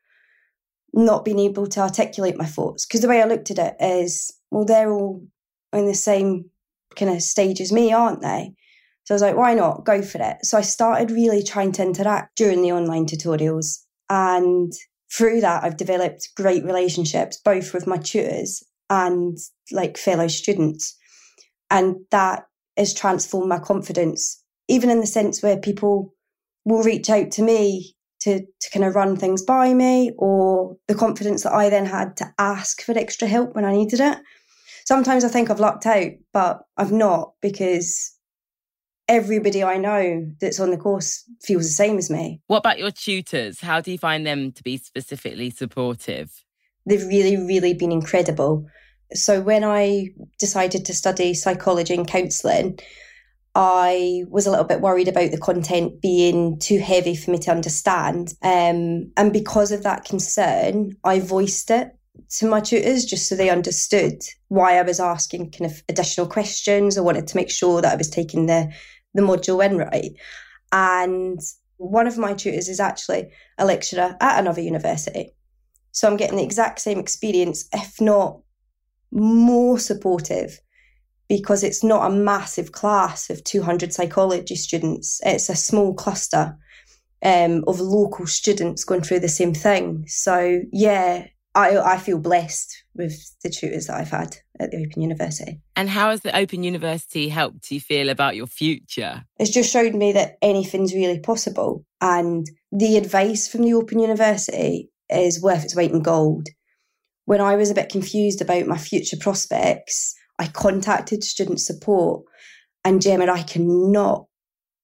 not 0.92 1.24
being 1.24 1.38
able 1.38 1.66
to 1.66 1.80
articulate 1.80 2.36
my 2.36 2.46
thoughts. 2.46 2.86
Because 2.86 3.00
the 3.00 3.08
way 3.08 3.22
I 3.22 3.26
looked 3.26 3.50
at 3.50 3.58
it 3.58 3.76
is, 3.80 4.32
well, 4.50 4.64
they're 4.64 4.92
all 4.92 5.24
in 5.72 5.86
the 5.86 5.94
same 5.94 6.50
kind 6.96 7.10
of 7.10 7.22
stage 7.22 7.60
as 7.60 7.72
me, 7.72 7.92
aren't 7.92 8.22
they? 8.22 8.52
So 9.04 9.14
I 9.14 9.16
was 9.16 9.22
like, 9.22 9.36
why 9.36 9.54
not? 9.54 9.84
Go 9.84 10.02
for 10.02 10.20
it. 10.20 10.44
So 10.44 10.58
I 10.58 10.62
started 10.62 11.10
really 11.10 11.42
trying 11.42 11.72
to 11.72 11.82
interact 11.82 12.36
during 12.36 12.62
the 12.62 12.72
online 12.72 13.06
tutorials. 13.06 13.78
And 14.08 14.72
through 15.12 15.40
that, 15.40 15.64
I've 15.64 15.76
developed 15.76 16.28
great 16.36 16.64
relationships, 16.64 17.40
both 17.44 17.72
with 17.72 17.86
my 17.86 17.96
tutors 17.96 18.62
and 18.88 19.36
like 19.72 19.96
fellow 19.96 20.28
students. 20.28 20.96
And 21.70 21.96
that 22.10 22.44
has 22.76 22.94
transformed 22.94 23.48
my 23.48 23.58
confidence, 23.58 24.42
even 24.68 24.90
in 24.90 25.00
the 25.00 25.06
sense 25.06 25.42
where 25.42 25.56
people 25.56 26.14
will 26.64 26.82
reach 26.82 27.08
out 27.10 27.30
to 27.32 27.42
me 27.42 27.94
to, 28.20 28.40
to 28.40 28.70
kind 28.70 28.84
of 28.84 28.94
run 28.94 29.16
things 29.16 29.42
by 29.42 29.74
me, 29.74 30.12
or 30.18 30.76
the 30.88 30.94
confidence 30.94 31.42
that 31.42 31.52
I 31.52 31.70
then 31.70 31.86
had 31.86 32.16
to 32.18 32.32
ask 32.38 32.82
for 32.82 32.96
extra 32.96 33.26
help 33.28 33.54
when 33.54 33.64
I 33.64 33.72
needed 33.72 34.00
it. 34.00 34.18
Sometimes 34.84 35.24
I 35.24 35.28
think 35.28 35.50
I've 35.50 35.60
lucked 35.60 35.86
out, 35.86 36.12
but 36.32 36.62
I've 36.76 36.92
not 36.92 37.32
because 37.40 38.16
everybody 39.08 39.62
I 39.64 39.76
know 39.76 40.26
that's 40.40 40.60
on 40.60 40.70
the 40.70 40.76
course 40.76 41.24
feels 41.42 41.64
the 41.64 41.70
same 41.70 41.98
as 41.98 42.10
me. 42.10 42.40
What 42.46 42.58
about 42.58 42.78
your 42.78 42.92
tutors? 42.92 43.60
How 43.60 43.80
do 43.80 43.90
you 43.90 43.98
find 43.98 44.26
them 44.26 44.52
to 44.52 44.62
be 44.62 44.76
specifically 44.76 45.50
supportive? 45.50 46.44
They've 46.86 47.06
really, 47.06 47.36
really 47.36 47.74
been 47.74 47.92
incredible. 47.92 48.66
So 49.12 49.40
when 49.40 49.64
I 49.64 50.10
decided 50.38 50.84
to 50.84 50.94
study 50.94 51.34
psychology 51.34 51.94
and 51.94 52.06
counselling, 52.06 52.78
I 53.54 54.24
was 54.28 54.46
a 54.46 54.50
little 54.50 54.64
bit 54.64 54.80
worried 54.80 55.08
about 55.08 55.32
the 55.32 55.38
content 55.38 56.00
being 56.00 56.58
too 56.58 56.78
heavy 56.78 57.16
for 57.16 57.32
me 57.32 57.38
to 57.38 57.50
understand. 57.50 58.34
Um, 58.42 59.10
and 59.16 59.32
because 59.32 59.72
of 59.72 59.82
that 59.82 60.04
concern, 60.04 60.96
I 61.02 61.18
voiced 61.18 61.70
it 61.70 61.90
to 62.38 62.48
my 62.48 62.60
tutors 62.60 63.04
just 63.04 63.28
so 63.28 63.34
they 63.34 63.50
understood 63.50 64.22
why 64.48 64.78
I 64.78 64.82
was 64.82 65.00
asking 65.00 65.50
kind 65.50 65.70
of 65.70 65.82
additional 65.88 66.28
questions. 66.28 66.96
I 66.96 67.00
wanted 67.00 67.26
to 67.26 67.36
make 67.36 67.50
sure 67.50 67.82
that 67.82 67.92
I 67.92 67.96
was 67.96 68.08
taking 68.08 68.46
the, 68.46 68.72
the 69.14 69.22
module 69.22 69.64
in 69.64 69.78
right. 69.78 70.12
And 70.70 71.40
one 71.78 72.06
of 72.06 72.18
my 72.18 72.34
tutors 72.34 72.68
is 72.68 72.78
actually 72.78 73.30
a 73.58 73.64
lecturer 73.64 74.16
at 74.20 74.38
another 74.38 74.60
university. 74.60 75.34
So 75.92 76.08
I'm 76.08 76.16
getting 76.16 76.36
the 76.36 76.44
exact 76.44 76.78
same 76.78 76.98
experience, 76.98 77.68
if 77.72 78.00
not 78.00 78.40
more 79.10 79.78
supportive 79.78 80.60
because 81.30 81.62
it's 81.62 81.84
not 81.84 82.10
a 82.10 82.12
massive 82.12 82.72
class 82.72 83.30
of 83.30 83.44
200 83.44 83.94
psychology 83.94 84.56
students. 84.56 85.20
It's 85.24 85.48
a 85.48 85.54
small 85.54 85.94
cluster 85.94 86.58
um, 87.22 87.62
of 87.68 87.78
local 87.78 88.26
students 88.26 88.82
going 88.82 89.02
through 89.02 89.20
the 89.20 89.28
same 89.28 89.54
thing. 89.54 90.06
So, 90.08 90.62
yeah, 90.72 91.28
I, 91.54 91.78
I 91.78 91.98
feel 91.98 92.18
blessed 92.18 92.82
with 92.96 93.14
the 93.44 93.48
tutors 93.48 93.86
that 93.86 94.00
I've 94.00 94.10
had 94.10 94.38
at 94.58 94.72
the 94.72 94.84
Open 94.84 95.02
University. 95.02 95.60
And 95.76 95.88
how 95.88 96.10
has 96.10 96.22
the 96.22 96.36
Open 96.36 96.64
University 96.64 97.28
helped 97.28 97.70
you 97.70 97.78
feel 97.78 98.08
about 98.08 98.34
your 98.34 98.48
future? 98.48 99.22
It's 99.38 99.52
just 99.52 99.70
showed 99.70 99.94
me 99.94 100.10
that 100.10 100.36
anything's 100.42 100.92
really 100.92 101.20
possible. 101.20 101.84
And 102.00 102.44
the 102.72 102.96
advice 102.96 103.46
from 103.46 103.62
the 103.62 103.74
Open 103.74 104.00
University 104.00 104.90
is 105.08 105.40
worth 105.40 105.62
its 105.62 105.76
weight 105.76 105.92
in 105.92 106.02
gold 106.02 106.48
when 107.26 107.40
I 107.40 107.54
was 107.54 107.70
a 107.70 107.74
bit 107.74 107.90
confused 107.90 108.42
about 108.42 108.66
my 108.66 108.76
future 108.76 109.16
prospects, 109.16 110.16
I 110.40 110.46
contacted 110.46 111.22
student 111.22 111.60
support. 111.60 112.24
And 112.82 113.02
Gemma, 113.02 113.30
I 113.30 113.42
cannot 113.42 114.24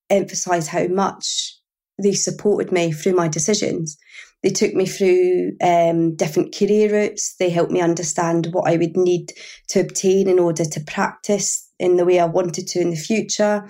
emphasize 0.07 0.67
how 0.67 0.85
much 0.87 1.57
they 2.01 2.13
supported 2.13 2.71
me 2.71 2.91
through 2.91 3.15
my 3.15 3.27
decisions. 3.27 3.97
They 4.43 4.51
took 4.51 4.75
me 4.75 4.85
through 4.85 5.53
um, 5.63 6.15
different 6.15 6.55
career 6.55 6.93
routes. 6.93 7.35
They 7.39 7.49
helped 7.49 7.71
me 7.71 7.81
understand 7.81 8.49
what 8.51 8.69
I 8.69 8.77
would 8.77 8.95
need 8.95 9.33
to 9.69 9.79
obtain 9.79 10.29
in 10.29 10.37
order 10.37 10.63
to 10.63 10.79
practice 10.81 11.67
in 11.79 11.97
the 11.97 12.05
way 12.05 12.19
I 12.19 12.25
wanted 12.25 12.67
to 12.67 12.79
in 12.79 12.91
the 12.91 12.95
future. 12.95 13.67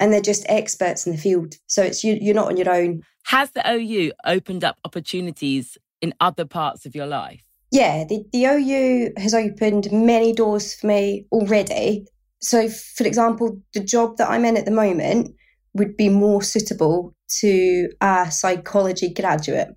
And 0.00 0.12
they're 0.12 0.20
just 0.20 0.44
experts 0.48 1.06
in 1.06 1.12
the 1.12 1.18
field. 1.18 1.54
So 1.68 1.84
it's 1.84 2.02
you, 2.02 2.18
you're 2.20 2.34
not 2.34 2.48
on 2.48 2.56
your 2.56 2.70
own. 2.70 3.02
Has 3.26 3.52
the 3.52 3.62
OU 3.70 4.10
opened 4.24 4.64
up 4.64 4.78
opportunities 4.84 5.78
in 6.00 6.14
other 6.18 6.44
parts 6.44 6.84
of 6.84 6.96
your 6.96 7.06
life? 7.06 7.47
Yeah, 7.70 8.04
the, 8.04 8.24
the 8.32 8.46
OU 8.46 9.12
has 9.20 9.34
opened 9.34 9.88
many 9.92 10.32
doors 10.32 10.74
for 10.74 10.86
me 10.86 11.26
already. 11.30 12.06
So, 12.40 12.68
for 12.68 13.06
example, 13.06 13.60
the 13.74 13.80
job 13.80 14.16
that 14.16 14.30
I'm 14.30 14.44
in 14.44 14.56
at 14.56 14.64
the 14.64 14.70
moment 14.70 15.34
would 15.74 15.96
be 15.96 16.08
more 16.08 16.42
suitable 16.42 17.14
to 17.40 17.90
a 18.00 18.30
psychology 18.30 19.12
graduate. 19.12 19.68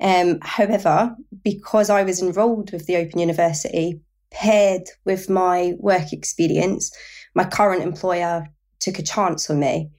Um, 0.00 0.38
however, 0.42 1.16
because 1.42 1.90
I 1.90 2.04
was 2.04 2.22
enrolled 2.22 2.72
with 2.72 2.86
the 2.86 2.96
Open 2.96 3.18
University, 3.18 4.00
paired 4.30 4.84
with 5.04 5.28
my 5.28 5.74
work 5.78 6.12
experience, 6.12 6.92
my 7.34 7.44
current 7.44 7.82
employer 7.82 8.46
took 8.78 8.98
a 9.00 9.02
chance 9.02 9.50
on 9.50 9.58
me. 9.58 9.90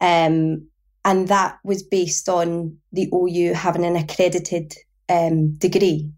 Um, 0.00 0.68
and 1.06 1.28
that 1.28 1.58
was 1.64 1.82
based 1.82 2.28
on 2.28 2.76
the 2.92 3.08
OU 3.14 3.54
having 3.54 3.86
an 3.86 3.96
accredited 3.96 4.74
um, 5.08 5.54
degree 5.56 6.12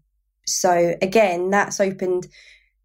so 0.45 0.95
again, 1.01 1.49
that's 1.49 1.79
opened 1.79 2.27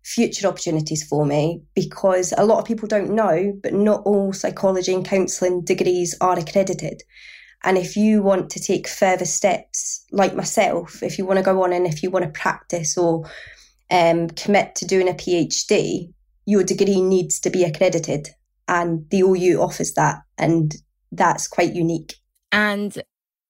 future 0.05 0.49
opportunities 0.49 1.07
for 1.07 1.27
me 1.27 1.63
because 1.75 2.33
a 2.39 2.45
lot 2.45 2.59
of 2.59 2.65
people 2.65 2.89
don't 2.89 3.11
know, 3.11 3.53
but 3.63 3.75
not 3.75 4.03
all 4.05 4.33
psychology 4.33 4.95
and 4.95 5.05
counselling 5.05 5.63
degrees 5.63 6.17
are 6.21 6.39
accredited. 6.39 7.03
And 7.65 7.77
if 7.77 7.97
you 7.97 8.23
want 8.23 8.51
to 8.51 8.61
take 8.61 8.89
further 8.89 9.25
steps, 9.25 10.05
like 10.13 10.35
myself, 10.35 11.03
if 11.03 11.19
you 11.19 11.27
want 11.27 11.39
to 11.39 11.45
go 11.45 11.63
on 11.63 11.73
and 11.73 11.87
if 11.87 12.03
you 12.03 12.11
want 12.11 12.25
to 12.25 12.41
practice 12.41 12.97
or 12.97 13.29
um, 13.91 14.29
commit 14.29 14.77
to 14.77 14.87
doing 14.87 15.09
a 15.09 15.13
PhD, 15.13 16.13
your 16.47 16.63
degree 16.63 17.03
needs 17.03 17.41
to 17.41 17.51
be 17.51 17.65
accredited. 17.65 18.29
And 18.69 19.09
the 19.11 19.21
OU 19.21 19.61
offers 19.61 19.93
that. 19.95 20.21
And 20.39 20.75
that's 21.11 21.49
quite 21.49 21.75
unique. 21.75 22.15
And 22.53 23.03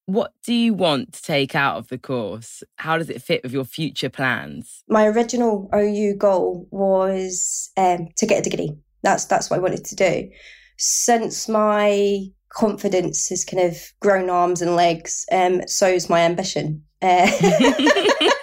what 0.09 0.33
do 0.43 0.55
you 0.55 0.73
want 0.73 1.13
to 1.13 1.23
take 1.23 1.55
out 1.55 1.77
of 1.77 1.89
the 1.89 1.99
course? 1.99 2.63
How 2.77 2.97
does 2.97 3.11
it 3.11 3.21
fit 3.21 3.43
with 3.43 3.53
your 3.53 3.67
future 3.67 4.09
plans? 4.09 4.83
My 4.89 5.07
original 5.07 5.69
OU 5.75 6.15
goal 6.17 6.67
was 6.71 7.71
um, 7.77 8.09
to 8.17 8.27
get 8.27 8.39
a 8.39 8.51
degree. 8.51 8.73
That's 9.03 9.27
that's 9.27 9.51
what 9.51 9.59
I 9.59 9.63
wanted 9.63 9.85
to 9.85 9.95
do. 9.95 10.31
Since 10.79 11.47
my 11.47 12.31
confidence 12.49 13.29
has 13.29 13.45
kind 13.45 13.63
of 13.63 13.77
grown 14.01 14.31
arms 14.31 14.63
and 14.63 14.75
legs. 14.75 15.27
Um, 15.31 15.61
so's 15.67 16.09
my 16.09 16.21
ambition. 16.21 16.85
Uh, 17.03 17.31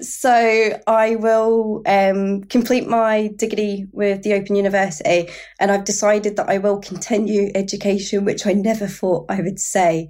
so 0.00 0.80
I 0.86 1.16
will 1.16 1.82
um, 1.86 2.44
complete 2.44 2.86
my 2.86 3.30
degree 3.36 3.86
with 3.92 4.22
the 4.22 4.34
Open 4.34 4.56
University, 4.56 5.28
and 5.58 5.70
I've 5.70 5.84
decided 5.84 6.36
that 6.36 6.48
I 6.48 6.58
will 6.58 6.78
continue 6.78 7.50
education, 7.54 8.24
which 8.24 8.46
I 8.46 8.52
never 8.52 8.86
thought 8.86 9.26
I 9.28 9.40
would 9.40 9.58
say. 9.58 10.08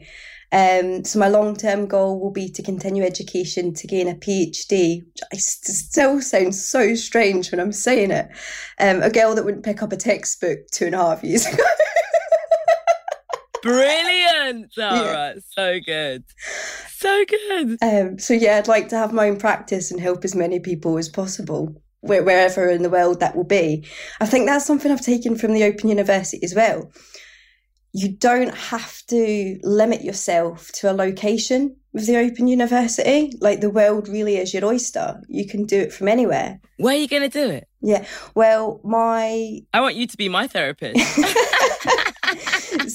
Um, 0.53 1.05
so 1.05 1.19
my 1.21 1.29
long 1.29 1.55
term 1.55 1.87
goal 1.87 2.19
will 2.19 2.33
be 2.33 2.49
to 2.51 2.63
continue 2.63 3.05
education 3.05 3.73
to 3.75 3.87
gain 3.87 4.09
a 4.09 4.15
PhD, 4.15 5.05
which 5.05 5.21
I 5.33 5.37
st- 5.37 5.77
still 5.77 6.21
sounds 6.21 6.67
so 6.67 6.95
strange 6.95 7.51
when 7.51 7.61
I'm 7.61 7.73
saying 7.73 8.11
it. 8.11 8.29
Um, 8.81 9.03
a 9.03 9.11
girl 9.11 9.35
that 9.35 9.45
wouldn't 9.45 9.65
pick 9.65 9.83
up 9.83 9.93
a 9.93 9.97
textbook 9.97 10.59
two 10.73 10.87
and 10.87 10.95
a 10.95 10.99
half 10.99 11.23
years 11.23 11.47
ago. 11.47 11.63
Brilliant, 13.63 14.73
Zara. 14.73 15.35
Yeah. 15.35 15.35
So 15.51 15.81
good. 15.85 16.25
So 17.01 17.25
good. 17.25 17.79
Um, 17.81 18.19
so 18.19 18.35
yeah, 18.35 18.59
I'd 18.59 18.69
like 18.69 18.89
to 18.89 18.99
have 18.99 19.13
my 19.13 19.31
own 19.31 19.39
practice 19.39 19.91
and 19.91 19.99
help 19.99 20.23
as 20.23 20.35
many 20.35 20.61
people 20.61 20.99
as 20.99 21.09
possible 21.09 21.83
wherever 22.01 22.69
in 22.69 22.83
the 22.83 22.91
world 22.91 23.21
that 23.21 23.35
will 23.35 23.45
be. 23.45 23.87
I 24.21 24.27
think 24.27 24.47
that's 24.47 24.67
something 24.67 24.93
I've 24.93 25.01
taken 25.01 25.37
from 25.37 25.55
the 25.55 25.65
Open 25.65 25.89
University 25.89 26.43
as 26.43 26.55
well 26.55 26.91
you 27.93 28.09
don't 28.09 28.55
have 28.55 29.05
to 29.07 29.59
limit 29.63 30.03
yourself 30.03 30.71
to 30.73 30.91
a 30.91 30.95
location 30.95 31.77
with 31.93 32.07
the 32.07 32.17
Open 32.19 32.47
University. 32.47 33.33
Like 33.41 33.61
the 33.61 33.71
world 33.71 34.09
really 34.09 34.37
is 34.37 34.55
your 34.55 34.65
oyster. 34.65 35.21
You 35.29 35.47
can 35.47 35.65
do 35.65 35.81
it 35.81 35.93
from 35.93 36.09
anywhere. 36.09 36.61
Where 36.77 36.95
are 36.95 36.99
you 36.99 37.09
going 37.09 37.29
to 37.29 37.29
do 37.29 37.51
it? 37.51 37.69
Yeah. 37.81 38.05
Well, 38.35 38.81
my. 38.85 39.61
I 39.73 39.81
want 39.81 39.97
you 39.97 40.07
to 40.07 40.17
be 40.17 40.29
my 40.29 40.47
therapist. 40.47 41.01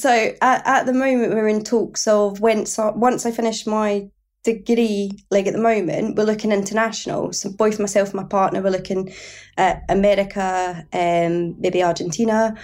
so 0.05 0.35
at, 0.39 0.61
at 0.67 0.85
the 0.85 0.93
moment, 0.93 1.33
we're 1.33 1.47
in 1.47 1.63
talks 1.63 2.07
of 2.07 2.39
once 2.39 2.77
I, 2.77 2.91
once 2.91 3.25
I 3.25 3.31
finish 3.31 3.65
my 3.65 4.07
degree, 4.43 5.09
like 5.31 5.47
at 5.47 5.53
the 5.53 5.59
moment, 5.59 6.15
we're 6.15 6.25
looking 6.25 6.51
international. 6.51 7.33
So 7.33 7.51
both 7.51 7.79
myself 7.79 8.09
and 8.09 8.21
my 8.21 8.25
partner 8.25 8.61
were 8.61 8.69
looking 8.69 9.11
at 9.57 9.81
America, 9.89 10.85
um, 10.93 11.59
maybe 11.59 11.81
Argentina, 11.81 12.55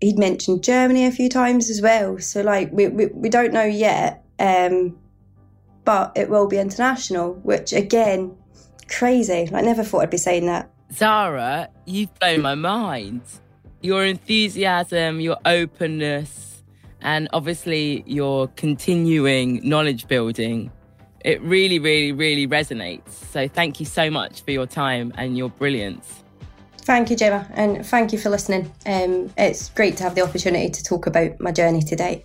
he'd 0.00 0.18
mentioned 0.18 0.64
Germany 0.64 1.06
a 1.06 1.12
few 1.12 1.28
times 1.28 1.70
as 1.70 1.80
well. 1.80 2.18
So 2.18 2.40
like 2.40 2.70
we 2.72 2.88
we, 2.88 3.06
we 3.06 3.28
don't 3.28 3.52
know 3.52 3.62
yet, 3.62 4.24
um, 4.40 4.98
but 5.84 6.10
it 6.16 6.28
will 6.28 6.48
be 6.48 6.58
international, 6.58 7.34
which 7.44 7.72
again, 7.72 8.36
crazy. 8.88 9.48
I 9.54 9.60
never 9.60 9.84
thought 9.84 10.02
I'd 10.02 10.10
be 10.10 10.16
saying 10.16 10.46
that. 10.46 10.68
Zara, 10.92 11.68
you've 11.86 12.12
blown 12.18 12.42
my 12.42 12.56
mind. 12.56 13.22
Your 13.80 14.04
enthusiasm, 14.04 15.20
your 15.20 15.36
openness, 15.44 16.49
and 17.02 17.28
obviously 17.32 18.02
your 18.06 18.48
continuing 18.48 19.66
knowledge 19.68 20.08
building. 20.08 20.70
It 21.24 21.40
really, 21.42 21.78
really, 21.78 22.12
really 22.12 22.46
resonates. 22.46 23.10
So 23.10 23.46
thank 23.46 23.78
you 23.78 23.86
so 23.86 24.10
much 24.10 24.42
for 24.42 24.52
your 24.52 24.66
time 24.66 25.12
and 25.16 25.36
your 25.36 25.50
brilliance. 25.50 26.22
Thank 26.78 27.10
you, 27.10 27.16
Gemma, 27.16 27.46
and 27.52 27.84
thank 27.86 28.12
you 28.12 28.18
for 28.18 28.30
listening. 28.30 28.72
Um, 28.86 29.30
it's 29.36 29.68
great 29.68 29.96
to 29.98 30.02
have 30.02 30.14
the 30.14 30.22
opportunity 30.22 30.70
to 30.70 30.82
talk 30.82 31.06
about 31.06 31.38
my 31.38 31.52
journey 31.52 31.82
today. 31.82 32.24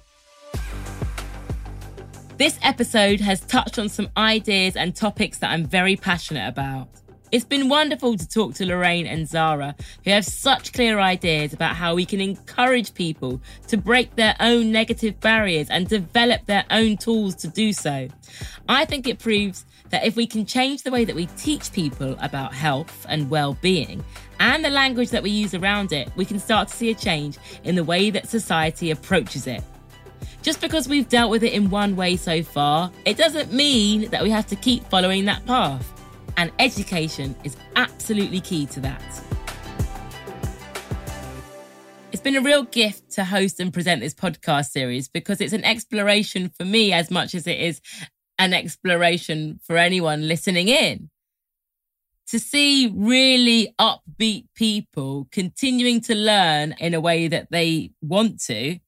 This 2.38 2.58
episode 2.64 3.22
has 3.22 3.42
touched 3.42 3.80
on 3.80 3.90
some 3.90 4.10
ideas 4.18 4.76
and 4.76 4.96
topics 4.96 5.38
that 5.40 5.52
I'm 5.52 5.66
very 5.66 5.96
passionate 5.96 6.48
about. 6.48 6.90
It's 7.32 7.44
been 7.44 7.70
wonderful 7.70 8.16
to 8.18 8.28
talk 8.28 8.54
to 8.56 8.66
Lorraine 8.66 9.08
and 9.08 9.28
Zara, 9.28 9.76
who 10.04 10.12
have 10.12 10.26
such 10.26 10.74
clear 10.74 11.00
ideas 11.00 11.54
about 11.54 11.76
how 11.76 11.96
we 11.96 12.06
can 12.06 12.22
encourage 12.22 12.94
people 12.94 13.42
to 13.68 13.78
break 13.78 14.16
their 14.16 14.36
own 14.40 14.72
negative 14.72 15.20
barriers 15.20 15.68
and 15.72 15.88
develop 15.88 16.46
their 16.46 16.66
own 16.70 16.98
tools 16.98 17.34
to 17.38 17.48
do 17.48 17.74
so. 17.74 18.08
I 18.70 18.86
think 18.86 19.08
it 19.08 19.18
proves 19.18 19.66
that 19.90 20.06
if 20.06 20.16
we 20.16 20.28
can 20.28 20.46
change 20.46 20.84
the 20.84 20.92
way 20.92 21.04
that 21.04 21.16
we 21.16 21.26
teach 21.38 21.72
people 21.72 22.16
about 22.22 22.54
health 22.54 23.06
and 23.10 23.30
well 23.30 23.58
being, 23.60 24.04
and 24.40 24.64
the 24.64 24.70
language 24.70 25.10
that 25.10 25.24
we 25.24 25.32
use 25.32 25.56
around 25.56 25.94
it, 25.94 26.12
we 26.16 26.26
can 26.26 26.40
start 26.40 26.68
to 26.68 26.76
see 26.76 26.92
a 26.92 26.96
change 26.96 27.38
in 27.64 27.74
the 27.76 27.84
way 27.84 28.12
that 28.12 28.30
society 28.30 28.92
approaches 28.92 29.48
it. 29.48 29.64
Just 30.44 30.62
because 30.62 30.88
we've 30.88 31.10
dealt 31.10 31.32
with 31.32 31.44
it 31.44 31.54
in 31.54 31.72
one 31.72 31.96
way 31.96 32.18
so 32.18 32.44
far, 32.44 32.92
it 33.04 33.18
doesn't 33.18 33.52
mean 33.52 34.10
that 34.12 34.22
we 34.22 34.30
have 34.30 34.46
to 34.48 34.56
keep 34.56 34.88
following 34.90 35.26
that 35.26 35.44
path. 35.48 35.95
And 36.38 36.52
education 36.60 37.36
is 37.44 37.56
absolutely 37.76 38.42
key 38.42 38.66
to 38.68 38.80
that. 38.82 39.02
It's 42.12 42.22
been 42.22 42.36
a 42.36 42.42
real 42.42 42.64
gift 42.64 43.12
to 43.12 43.26
host 43.26 43.60
and 43.60 43.74
present 43.74 44.02
this 44.02 44.14
podcast 44.14 44.72
series 44.72 45.08
because 45.08 45.42
it's 45.42 45.54
an 45.54 45.64
exploration 45.64 46.50
for 46.50 46.66
me 46.66 46.94
as 46.94 47.12
much 47.12 47.36
as 47.36 47.46
it 47.48 47.60
is 47.60 47.82
an 48.38 48.54
exploration 48.54 49.60
for 49.64 49.78
anyone 49.78 50.28
listening 50.28 50.68
in 50.68 51.10
to 52.28 52.40
see 52.40 52.92
really 52.96 53.74
upbeat 53.80 54.48
people 54.56 55.28
continuing 55.32 56.02
to 56.02 56.16
learn 56.16 56.74
in 56.80 56.94
a 56.94 57.02
way 57.02 57.28
that 57.28 57.52
they 57.52 57.92
want 58.02 58.42
to 58.42 58.80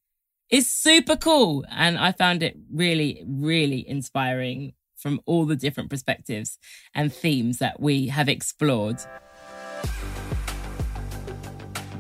is 0.50 0.70
super 0.70 1.16
cool. 1.16 1.66
And 1.70 1.98
I 1.98 2.12
found 2.14 2.42
it 2.42 2.58
really, 2.74 3.24
really 3.28 3.88
inspiring 3.88 4.74
from 5.08 5.22
all 5.26 5.46
the 5.46 5.56
different 5.56 5.90
perspectives 5.90 6.60
and 6.94 7.14
themes 7.14 7.60
that 7.60 7.80
we 7.80 8.08
have 8.08 8.28
explored. 8.28 8.98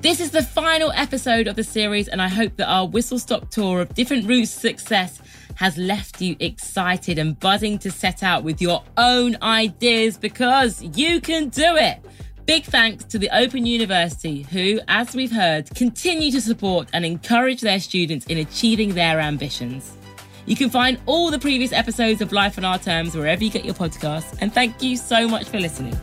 This 0.02 0.20
is 0.20 0.32
the 0.32 0.44
final 0.44 0.92
episode 0.92 1.48
of 1.48 1.56
the 1.56 1.64
series, 1.64 2.10
and 2.10 2.22
I 2.22 2.28
hope 2.28 2.58
that 2.58 2.68
our 2.70 2.86
whistle 2.86 3.18
stop 3.18 3.50
tour 3.50 3.80
of 3.80 3.94
different 3.94 4.28
routes 4.28 4.54
to 4.56 4.60
success 4.60 5.22
has 5.56 5.78
left 5.78 6.22
you 6.22 6.36
excited 6.42 7.18
and 7.18 7.40
buzzing 7.40 7.80
to 7.80 7.92
set 7.92 8.24
out 8.24 8.44
with 8.44 8.62
your 8.62 8.84
own 8.98 9.38
ideas 9.42 10.18
because 10.18 10.84
you 10.84 11.22
can 11.22 11.48
do 11.48 11.78
it. 11.78 12.04
Big 12.46 12.66
thanks 12.66 13.06
to 13.06 13.18
the 13.18 13.30
Open 13.34 13.66
University, 13.66 14.44
who, 14.44 14.82
as 14.90 15.16
we've 15.16 15.32
heard, 15.32 15.74
continue 15.76 16.30
to 16.32 16.42
support 16.42 16.90
and 16.92 17.06
encourage 17.06 17.62
their 17.62 17.80
students 17.80 18.26
in 18.26 18.38
achieving 18.38 18.96
their 18.96 19.22
ambitions. 19.22 19.98
You 20.48 20.56
can 20.56 20.70
find 20.70 20.98
all 21.06 21.30
the 21.30 21.40
previous 21.40 21.74
episodes 21.74 22.22
of 22.22 22.32
Life 22.32 22.58
on 22.58 22.64
Our 22.64 22.80
Terms 22.80 23.14
wherever 23.14 23.44
you 23.44 23.50
get 23.50 23.66
your 23.66 23.74
podcasts, 23.74 24.34
and 24.40 24.54
thank 24.54 24.82
you 24.82 24.96
so 24.96 25.28
much 25.28 25.50
for 25.50 25.60
listening. 25.60 25.94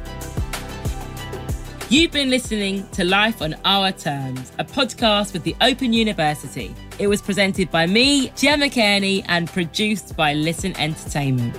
You've 1.89 2.13
been 2.13 2.29
listening 2.29 2.87
to 2.89 3.05
Life 3.05 3.41
on 3.41 3.57
Our 3.65 3.91
Terms, 3.91 4.53
a 4.59 4.65
podcast 4.65 5.33
with 5.33 5.45
the 5.45 5.57
Open 5.63 5.95
University. 5.95 6.75
It 6.99 7.07
was 7.07 7.23
presented 7.23 7.71
by 7.71 7.87
me, 7.87 8.29
Gemma 8.37 8.67
Cairney, 8.67 9.25
and 9.29 9.49
produced 9.49 10.15
by 10.15 10.35
Listen 10.35 10.77
Entertainment. 10.77 11.57